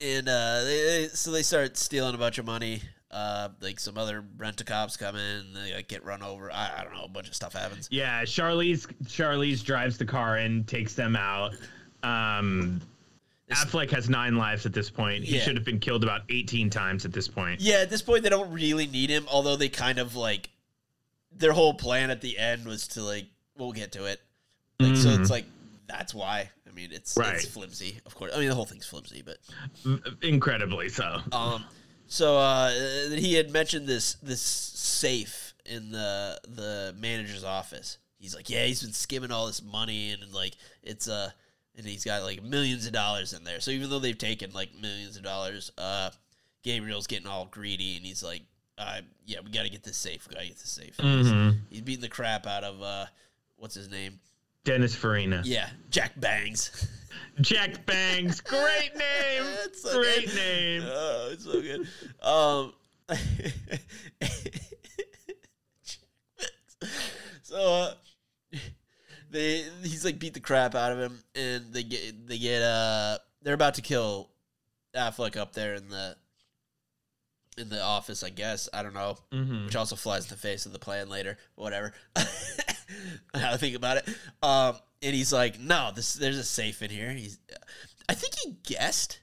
[0.00, 2.82] and uh, they, they so they start stealing a bunch of money.
[3.10, 6.50] Uh, like some other rent a cops come in, they like, get run over.
[6.50, 7.88] I, I don't know, a bunch of stuff happens.
[7.90, 11.52] Yeah, Charlize Charlize drives the car and takes them out.
[12.02, 12.80] Um,
[13.48, 15.24] It's- Affleck has nine lives at this point.
[15.24, 15.42] He Yeah.
[15.42, 17.60] should have been killed about 18 times at this point.
[17.60, 19.26] Yeah, at this point, they don't really need him.
[19.30, 20.48] Although they kind of like
[21.30, 23.26] their whole plan at the end was to like
[23.58, 24.20] we'll get to it.
[24.80, 25.20] Like so, Mhm.
[25.20, 25.44] it's like
[25.92, 26.50] that's why.
[26.68, 27.34] I mean, it's Right.
[27.36, 28.32] it's flimsy, of course.
[28.34, 29.38] I mean, the whole thing's flimsy, but
[30.22, 31.18] Incredibly so.
[31.32, 31.64] um,
[32.06, 32.70] so uh,
[33.10, 37.98] he had mentioned this this safe in the the manager's office.
[38.18, 41.30] He's like, yeah, he's been skimming all this money, and, like it's uh,
[41.76, 43.60] and he's got like millions of dollars in there.
[43.60, 46.10] So even though they've taken like millions of dollars, uh,
[46.62, 48.42] Gabriel's getting all greedy, and he's like,
[48.78, 50.26] uh, yeah, we got to get this safe.
[50.28, 50.96] We got to get this safe.
[50.98, 51.56] Mhm.
[51.70, 53.06] He's beating the crap out of uh,
[53.56, 54.20] what's his name,
[54.64, 55.42] Dennis Farina.
[55.44, 56.88] Yeah, Jack Bangs.
[57.40, 58.40] Jack Bangs.
[58.40, 59.44] Great name.
[59.62, 60.34] That's so Great good.
[60.36, 60.82] name.
[60.84, 61.88] Oh, it's so good.
[62.22, 62.72] Um,
[67.42, 67.94] so uh,
[69.30, 73.18] they he's like beat the crap out of him, and they get they get uh
[73.42, 74.30] they're about to kill
[74.94, 76.16] Affleck up there in the
[77.58, 78.68] in the office, I guess.
[78.72, 79.66] I don't know, Mhm.
[79.66, 81.38] which also flies in the face of the plan later.
[81.54, 81.92] Whatever.
[83.34, 84.08] I think about it.
[84.42, 87.38] Um, and he's like, "No, this there's a safe in here." He's,
[88.08, 89.20] I think he guessed.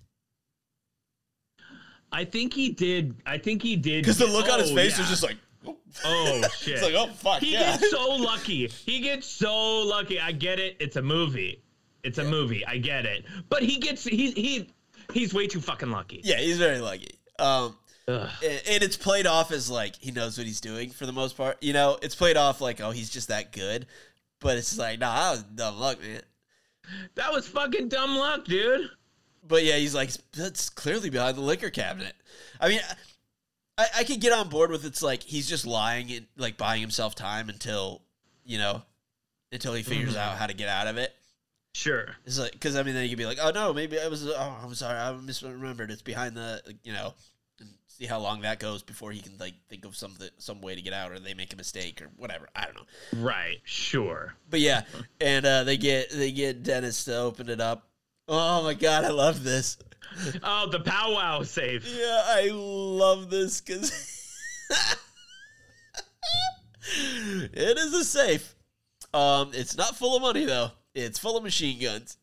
[2.12, 3.16] I think he did.
[3.26, 4.04] I think he did.
[4.04, 5.00] Because the look on his Oh, face yeah.
[5.02, 6.76] was just like, oh, Oh shit!
[6.76, 7.78] it's like, oh fuck, he yeah.
[7.78, 8.68] gets so lucky.
[8.68, 10.20] He gets so lucky.
[10.20, 10.78] I get it.
[10.80, 11.64] It's a movie.
[12.04, 12.66] It's a movie.
[12.66, 13.26] I get it.
[13.50, 14.70] But he gets he he
[15.14, 16.22] he's way too fucking lucky.
[16.24, 17.20] yeah, he's very lucky.
[17.38, 17.76] Um,
[18.10, 18.30] Ugh.
[18.44, 21.58] and, it's played off as like he knows what he's doing for the most part.
[21.62, 23.86] You know, it's played off like, oh, he's just that good.
[24.42, 26.22] But it's like, nah, that was dumb luck, man.
[27.16, 28.90] That was fucking dumb luck, dude.
[29.48, 32.14] But yeah, he's like, that's clearly behind the liquor cabinet.
[32.60, 32.80] I mean,
[33.78, 36.82] I, I could get on board with it's like he's just lying and like buying
[36.82, 38.02] himself time until,
[38.46, 38.82] you know,
[39.52, 40.20] until he figures Mhm.
[40.20, 41.16] out how to get out of it.
[41.74, 42.08] Sure.
[42.26, 44.28] It's like because I mean then you could be like, oh no, maybe I was.
[44.28, 45.92] Oh, I'm sorry, I misremembered.
[45.92, 47.14] It's behind the you know,
[48.00, 50.82] see how long that goes before he can like think of something, some way to
[50.82, 52.48] get out, or they make a mistake or whatever.
[52.56, 53.26] I don't know.
[53.26, 53.60] Right.
[53.66, 54.34] Sure.
[54.50, 54.84] But yeah,
[55.20, 57.90] and uh, they get they get Dennis to open it up.
[58.28, 59.78] Oh my god, I love this.
[60.44, 61.86] Oh, the powwow safe.
[61.88, 63.92] Yeah, I love this because
[67.54, 68.56] it is a safe.
[69.14, 70.72] Um, it's not full of money though.
[70.96, 72.18] It's full of machine guns.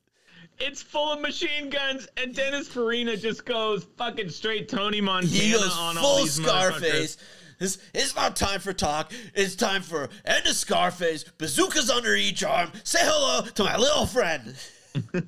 [0.59, 5.53] It's full of machine guns, and Dennis Farina just goes fucking straight Tony Montana He
[5.53, 7.19] goes on all full these Scarface.
[7.61, 9.13] It's, it's not time for talk.
[9.35, 11.25] It's time for end of Scarface.
[11.39, 12.71] Bazookas under each arm.
[12.85, 14.55] Say hello to my little friend.
[15.13, 15.25] that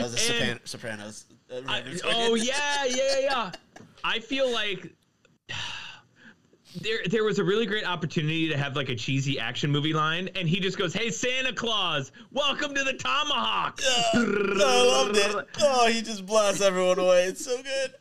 [0.00, 1.24] was a And- Sopan- Sopranos.
[1.68, 3.50] I- oh yeah, yeah, yeah.
[4.04, 4.92] I feel like
[6.80, 10.28] there there was a really great opportunity to have like a cheesy action movie line,
[10.34, 15.46] and he just goes, "Hey Santa Claus, welcome to the tomahawk." Yeah, I loved it.
[15.60, 17.24] Oh, he just blasts everyone away.
[17.24, 17.94] It's so good.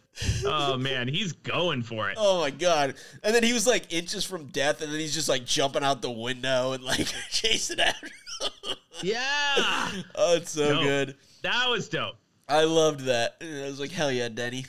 [0.46, 2.18] oh man, he's going for it.
[2.20, 2.96] Oh my god!
[3.24, 6.02] And then he was like inches from death, and then he's just like jumping out
[6.02, 8.08] the window and like chasing after.
[8.08, 8.76] him.
[9.04, 10.84] Yeah, oh, it's so Dope.
[10.84, 11.16] good.
[11.44, 12.16] that was dope.
[12.50, 13.36] I loved that.
[13.42, 14.66] And I was like, hell yeah, Denny,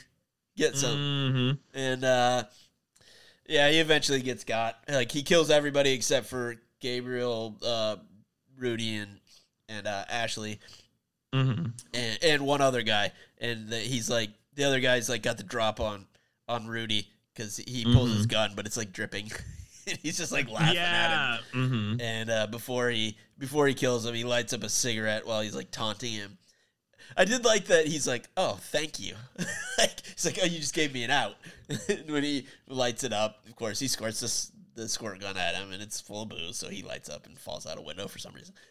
[0.55, 1.57] get some.
[1.73, 2.43] hmm And uh,
[3.49, 4.77] yeah, he eventually gets got.
[4.87, 7.97] Like he kills everybody except for Gabriel, uh,
[8.57, 9.19] Rudy, and
[9.67, 10.59] and uh, Ashley,
[11.33, 13.11] hmm and, and one other guy.
[13.39, 16.05] And the, he's like, the other guy's like got the drop on
[16.47, 19.31] on Rudy because he pulls his gun, but it's like dripping.
[20.01, 21.25] he's just like laughing at him.
[21.53, 21.67] Yeah.
[21.67, 25.41] hmm And uh, before he before he kills him, he lights up a cigarette while
[25.41, 26.37] he's like taunting him.
[27.17, 27.87] I did like that.
[27.87, 29.15] He's like, "Oh, thank you."
[29.77, 31.35] like he's like, "Oh, you just gave me an out."
[32.07, 35.71] When he lights it up, of course, he squirts this the squirt gun at him,
[35.71, 36.57] and it's full of booze.
[36.57, 38.53] So he lights up and falls out a window for some reason.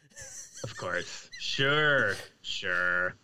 [0.65, 1.31] Of course.
[1.39, 2.17] Sure.
[2.43, 3.15] Sure.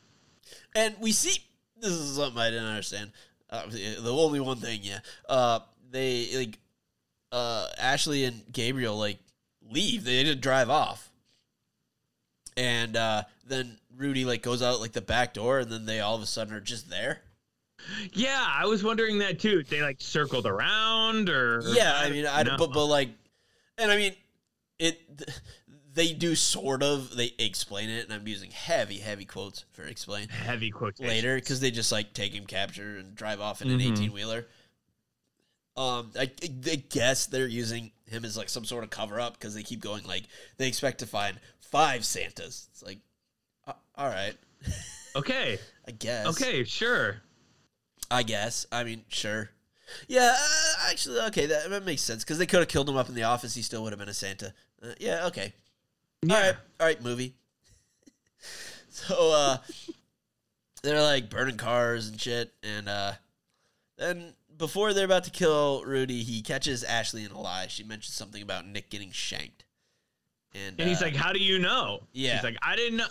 [0.76, 1.36] And we see
[1.80, 3.10] this is something I didn't understand.
[3.50, 5.00] Uh, the only one thing, yeah.
[5.28, 5.58] Uh,
[5.90, 6.58] they like
[7.32, 9.18] uh, Ashley and Gabriel like
[9.70, 10.04] leave.
[10.04, 11.10] They didn't drive off,
[12.56, 16.14] and uh, then Rudy like goes out like the back door, and then they all
[16.16, 17.20] of a sudden are just there.
[18.12, 19.62] Yeah, I was wondering that too.
[19.62, 22.56] They like circled around or Yeah, I mean, I No.
[22.56, 23.10] but but like,
[23.78, 24.14] and I mean,
[24.78, 25.00] it.
[25.94, 27.14] They do sort of.
[27.16, 30.26] They explain it, and I'm using heavy, heavy quotes for explain.
[30.28, 33.78] heavy quotes later because they just like take him capture and drive off in an
[33.78, 33.92] Mhm.
[33.92, 34.44] 18 wheeler.
[35.76, 39.54] Um, I, I guess they're using him as like some sort of cover up because
[39.54, 40.24] they keep going like
[40.58, 42.68] they expect to find five Santas.
[42.70, 42.98] It's like,
[43.66, 44.34] uh, all right,
[45.16, 45.58] Okay.
[45.86, 46.26] I guess.
[46.28, 46.64] Okay.
[46.64, 47.20] Sure.
[48.10, 48.66] I guess.
[48.72, 49.50] I mean, sure.
[50.08, 53.08] Yeah, uh, actually, okay, that, that makes sense because they could have killed him up
[53.08, 53.54] in the office.
[53.54, 54.54] He still would have been a Santa.
[54.82, 55.52] Uh, yeah, okay.
[56.22, 56.34] Yeah.
[56.34, 57.34] All right, all right, movie.
[58.88, 59.56] so uh
[60.82, 63.12] they're like burning cars and shit, and uh
[63.98, 67.66] then before they're about to kill Rudy, he catches Ashley in a lie.
[67.68, 69.64] She mentions something about Nick getting shanked,
[70.54, 72.34] and, And he's uh, like, "How do you know?" Yeah.
[72.34, 73.06] He's like, "I didn't know.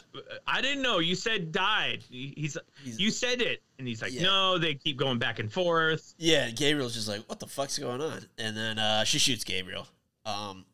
[0.48, 1.00] I didn't know.
[1.00, 4.24] You said died." He's, He's- you said it, and he's like, Yeah.
[4.24, 6.14] "No." They keep going back and forth.
[6.18, 9.88] "Yeah." Gabriel's just like, "What the fuck's going on?" And then uh she shoots Gabriel.
[10.26, 10.66] Um,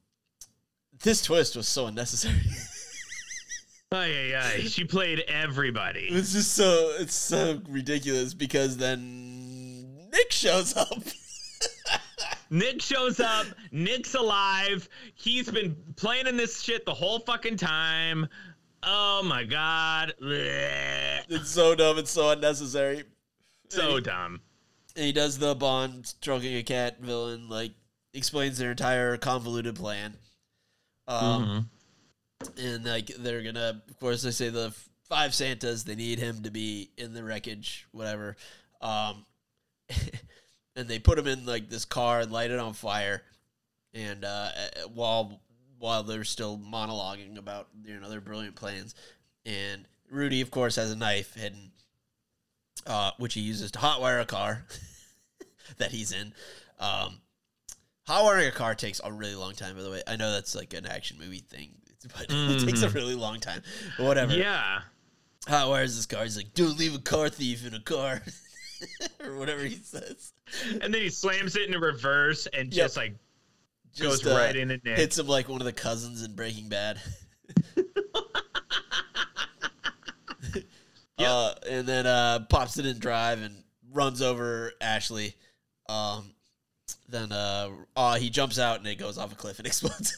[1.02, 2.36] this twist was so unnecessary.
[3.92, 4.62] Ay, ay, ay.
[4.68, 6.10] She played everybody.
[6.12, 9.29] it's just so it's so ridiculous because then
[10.40, 11.04] shows up.
[12.50, 13.46] Nick shows up.
[13.72, 14.88] Nick's alive.
[15.14, 18.28] He's been planning this shit the whole fucking time.
[18.82, 20.14] Oh my god.
[20.22, 21.98] It's so dumb.
[21.98, 23.04] It's so unnecessary.
[23.68, 24.42] So dumb.
[24.96, 27.74] And he does the Bond stroking a cat villain, like
[28.14, 30.16] explains their entire convoluted plan.
[31.08, 31.70] Um,
[32.58, 34.74] and like they're gonna, of course, they say the
[35.10, 35.84] five Santas.
[35.84, 38.38] They need him to be in the wreckage, whatever.
[38.82, 39.26] Um,
[40.80, 43.22] and they put him in like this car and light it on fire.
[43.94, 44.50] And uh,
[44.94, 45.42] while
[45.78, 48.96] while they're still monologuing about you know their brilliant plans,
[49.46, 51.72] and Rudy, of course, has a knife hidden,
[52.88, 54.66] uh, which he uses to hotwire a car
[55.78, 56.34] that he's in.
[56.80, 57.20] Um,
[58.08, 59.76] hotwiring a car takes a really long time.
[59.76, 61.72] By the way, I know that's like an action movie thing,
[62.18, 63.64] but it takes a really long time.
[63.98, 64.34] Whatever.
[64.34, 64.82] Yeah.
[65.46, 66.24] Hotwires this car.
[66.24, 68.22] He's like, "Don't leave a car thief in a car,"
[69.26, 70.34] or whatever he says.
[70.82, 72.86] And then he slams it in reverse and Yep.
[72.86, 73.14] just like
[73.94, 74.98] Just, goes uh, right into Nick.
[74.98, 77.00] Hits him like one of the cousins in Breaking Bad.
[81.18, 85.36] uh, and then uh, pops it in drive and runs over Ashley.
[85.88, 86.34] Um,
[87.08, 90.14] then uh, uh, he jumps out and it goes off a cliff and explodes.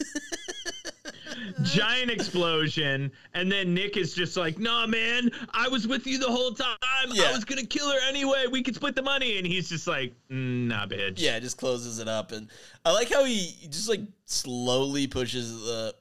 [1.62, 6.30] Giant explosion, and then Nick is just like, "Nah, man, I was with you the
[6.30, 6.76] whole time.
[7.12, 7.24] Yeah.
[7.24, 8.46] I was gonna kill her anyway.
[8.50, 11.98] We could split the money." And he's just like, "Mm, "Nah, bitch." yeah, just closes
[11.98, 12.32] it up.
[12.32, 12.48] And
[12.84, 15.94] I like how he just like slowly pushes the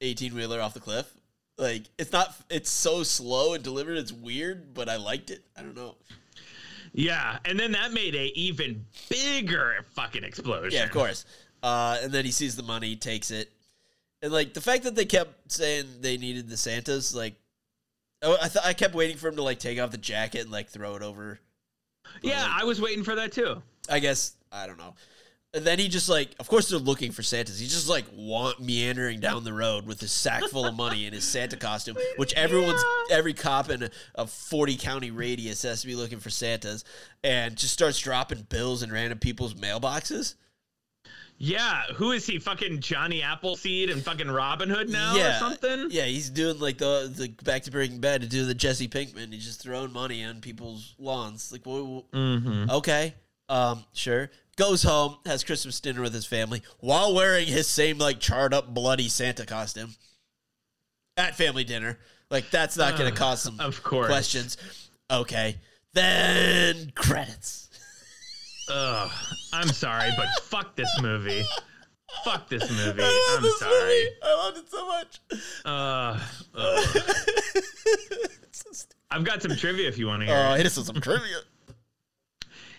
[0.00, 1.12] 18 wheeler off the cliff.
[1.56, 3.96] Like it's not, it's so slow and delivered.
[3.96, 5.44] It's weird, but I liked it.
[5.56, 5.96] I don't know.
[6.92, 7.38] yeah.
[7.44, 10.72] And then that made a even bigger fucking explosion.
[10.72, 11.24] Yeah, of course.
[11.62, 13.50] Uh, and then he sees the money, takes it,
[14.24, 17.34] and like the fact that they kept saying they needed the Santas, like
[18.22, 20.50] I, I, th- I kept waiting for him to like take off the jacket and
[20.50, 21.38] like throw it over.
[22.22, 23.62] Yeah, I was waiting for that too.
[23.86, 24.94] I guess I don't know.
[25.52, 27.58] And then he just like, of course they're looking for Santas.
[27.58, 31.12] He's just like want meandering down the road with his sack full of money in
[31.12, 35.86] his Santa costume, which everyone's every cop in a, a forty county radius has to
[35.86, 36.82] be looking for Santas,
[37.22, 40.34] and just starts dropping bills in random people's mailboxes.
[41.36, 42.38] Yeah, who is he?
[42.38, 45.88] Fucking Johnny Appleseed and fucking Robin Hood now yeah, or something?
[45.90, 49.32] Yeah, he's doing like the the back to Breaking Bad to do the Jesse Pinkman.
[49.32, 51.50] He's just throwing money on people's lawns.
[51.52, 52.70] Like, Mm-hmm.
[52.70, 53.14] okay,
[53.48, 54.30] um, sure.
[54.56, 58.72] Goes home, has Christmas dinner with his family while wearing his same like charred up
[58.72, 59.94] bloody Santa costume
[61.16, 61.98] at family dinner.
[62.30, 64.06] Like, that's not going to cause some Of course.
[64.06, 64.56] questions.
[65.10, 65.56] Okay,
[65.92, 67.63] then credits.
[68.70, 69.10] Ugh,
[69.52, 71.44] I'm sorry, but fuck this movie.
[72.24, 73.02] Fuck this movie.
[73.02, 73.72] I this sorry.
[73.72, 74.08] movie.
[74.22, 75.20] I loved it so much.
[75.64, 76.18] Uh.
[78.52, 78.74] So.
[79.10, 80.36] I've got some trivia if you want to hear.
[80.36, 80.58] Oh, it.
[80.58, 81.38] hit us with some trivia.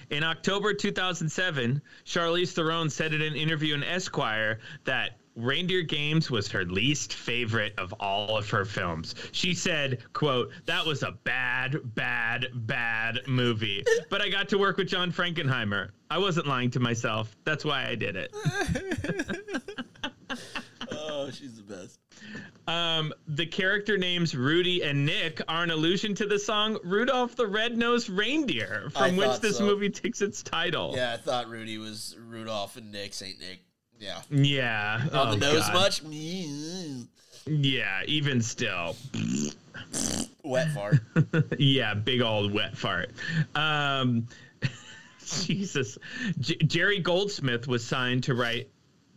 [0.10, 6.48] In October 2007, Charlize Theron said in an interview in Esquire that Reindeer Games was
[6.50, 9.16] her least favorite of all of her films.
[9.32, 13.84] She said, quote, that was a bad, bad, bad movie.
[14.10, 15.90] But I got to work with John Frankenheimer.
[16.10, 17.36] I wasn't lying to myself.
[17.44, 18.34] That's why I did it.
[20.92, 22.00] Oh, she's the best.
[22.68, 27.48] Um, the character names Rudy and Nick are an allusion to the song Rudolph the
[27.48, 29.66] Red-Nosed Reindeer, I from which this so.
[29.66, 30.94] movie takes its title.
[30.96, 33.62] Yeah, I thought Rudy was Rudolph and Nick, Saint Nick.
[34.00, 34.22] Yeah.
[34.30, 35.02] Yeah.
[35.14, 35.74] On Oh, the nose God.
[35.74, 36.02] much?
[37.48, 38.96] Yeah, even still.
[40.44, 41.00] Wet fart.
[41.60, 43.12] yeah, big old wet fart.
[43.54, 44.28] Um,
[45.26, 45.98] Jesus.
[46.40, 48.70] J- Jerry Goldsmith was signed to write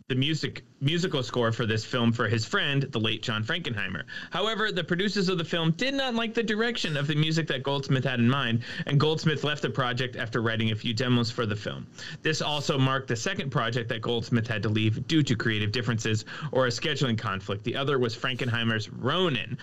[0.09, 4.03] the music musical score for this film for his friend, the late John Frankenheimer.
[4.31, 7.61] However, the producers of the film did not like the direction of the music that
[7.61, 11.45] Goldsmith had in mind, and Goldsmith left the project after writing a few demos for
[11.45, 11.85] the film.
[12.23, 16.25] This also marked the second project that Goldsmith had to leave due to creative differences
[16.51, 17.63] or a scheduling conflict.
[17.63, 19.57] The other was Frankenheimer's Ronin,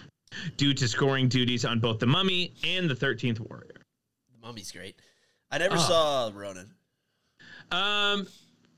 [0.57, 3.81] due to scoring duties on both The Mummy and The Thirteenth Warrior.
[4.33, 4.97] the mummy's great.
[5.51, 5.79] I never Oh.
[5.79, 6.71] saw Ronin.
[7.73, 8.29] Um,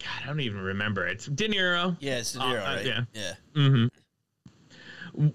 [0.01, 1.07] God, I don't even remember.
[1.07, 1.97] It's De Niro.
[2.01, 2.87] Yeah, it's De Uh, Niro, uh, right?
[2.87, 3.01] yeah.
[3.13, 3.33] Yeah.
[3.55, 3.87] Mm-hmm.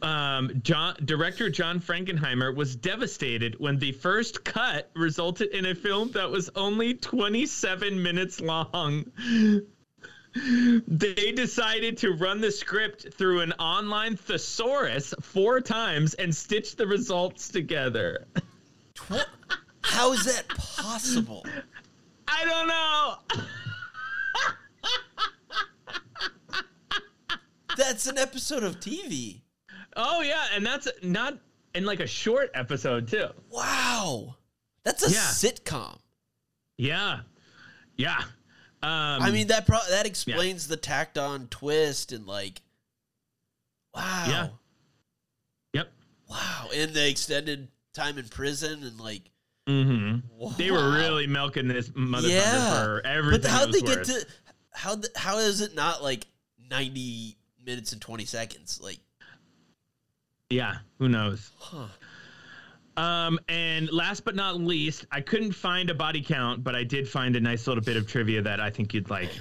[0.01, 6.11] Um, John, director John Frankenheimer was devastated when the first cut resulted in a film
[6.11, 9.05] that was only 27 minutes long.
[10.36, 16.88] They decided to run the script through an online thesaurus four times and stitch the
[16.88, 18.26] results together.
[19.82, 21.45] How is that possible?
[22.28, 23.43] I don't know.
[27.75, 29.41] That's an episode of TV.
[29.95, 31.38] Oh yeah, and that's not
[31.73, 33.27] in like a short episode too.
[33.49, 34.36] Wow.
[34.84, 35.19] That's a Yeah.
[35.21, 35.99] sitcom.
[36.77, 37.21] Yeah,
[37.97, 38.19] yeah.
[38.84, 42.61] Um, I mean that pro- that explains the tacked on twist and like
[43.95, 44.25] wow.
[44.27, 44.47] Yeah.
[45.73, 45.91] Yep.
[46.29, 49.23] Wow, and the extended time in prison and like
[49.68, 50.18] hmm
[50.57, 52.84] They were really milking this motherfucker Yeah.
[52.84, 53.41] for everything.
[53.43, 54.28] But how it they was get to
[54.72, 56.26] how how is it not like
[56.70, 58.80] ninety minutes and twenty seconds?
[58.82, 58.99] Like,
[60.49, 61.51] Yeah, who knows?
[61.57, 61.88] huh.
[62.95, 67.09] Um, and last but not least, I couldn't find a body count, but I did
[67.09, 69.32] find a nice little bit of trivia that I think you'd like.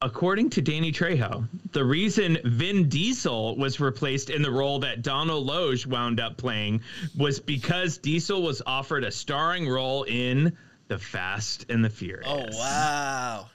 [0.00, 5.44] According to Danny Trejo, the reason Vin Diesel was replaced in the role that Donald
[5.44, 6.82] Logue wound up playing
[7.16, 12.28] was because Diesel was offered a starring role in The Fast and the Furious.
[12.28, 13.46] Oh wow,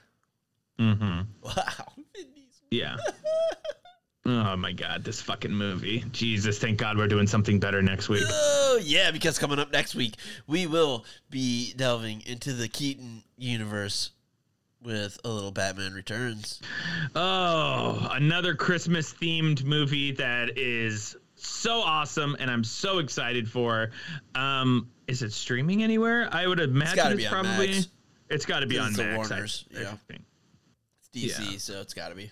[0.80, 1.22] Mm-hmm.
[1.44, 1.94] wow.
[2.72, 2.98] Yeah.
[4.26, 6.04] oh my God, this fucking movie.
[6.12, 8.24] Jesus, thank God we're doing something better next week.
[8.28, 10.16] Oh yeah, because coming up next week
[10.48, 14.10] we will be delving into the Keaton universe
[14.84, 16.62] with a little Batman Returns.
[17.16, 23.92] Oh, another Christmas themed movie that is so awesome and I'm so excited for.
[24.36, 26.30] Um, is it streaming anywhere?
[26.32, 27.88] I would imagine it's, be on probably Max.
[28.30, 29.30] it's got to be on It's Max.
[29.30, 29.94] Warners, I yeah.
[30.08, 30.24] think.
[31.14, 31.58] It's DC, Yeah.
[31.58, 32.32] so it's got to be.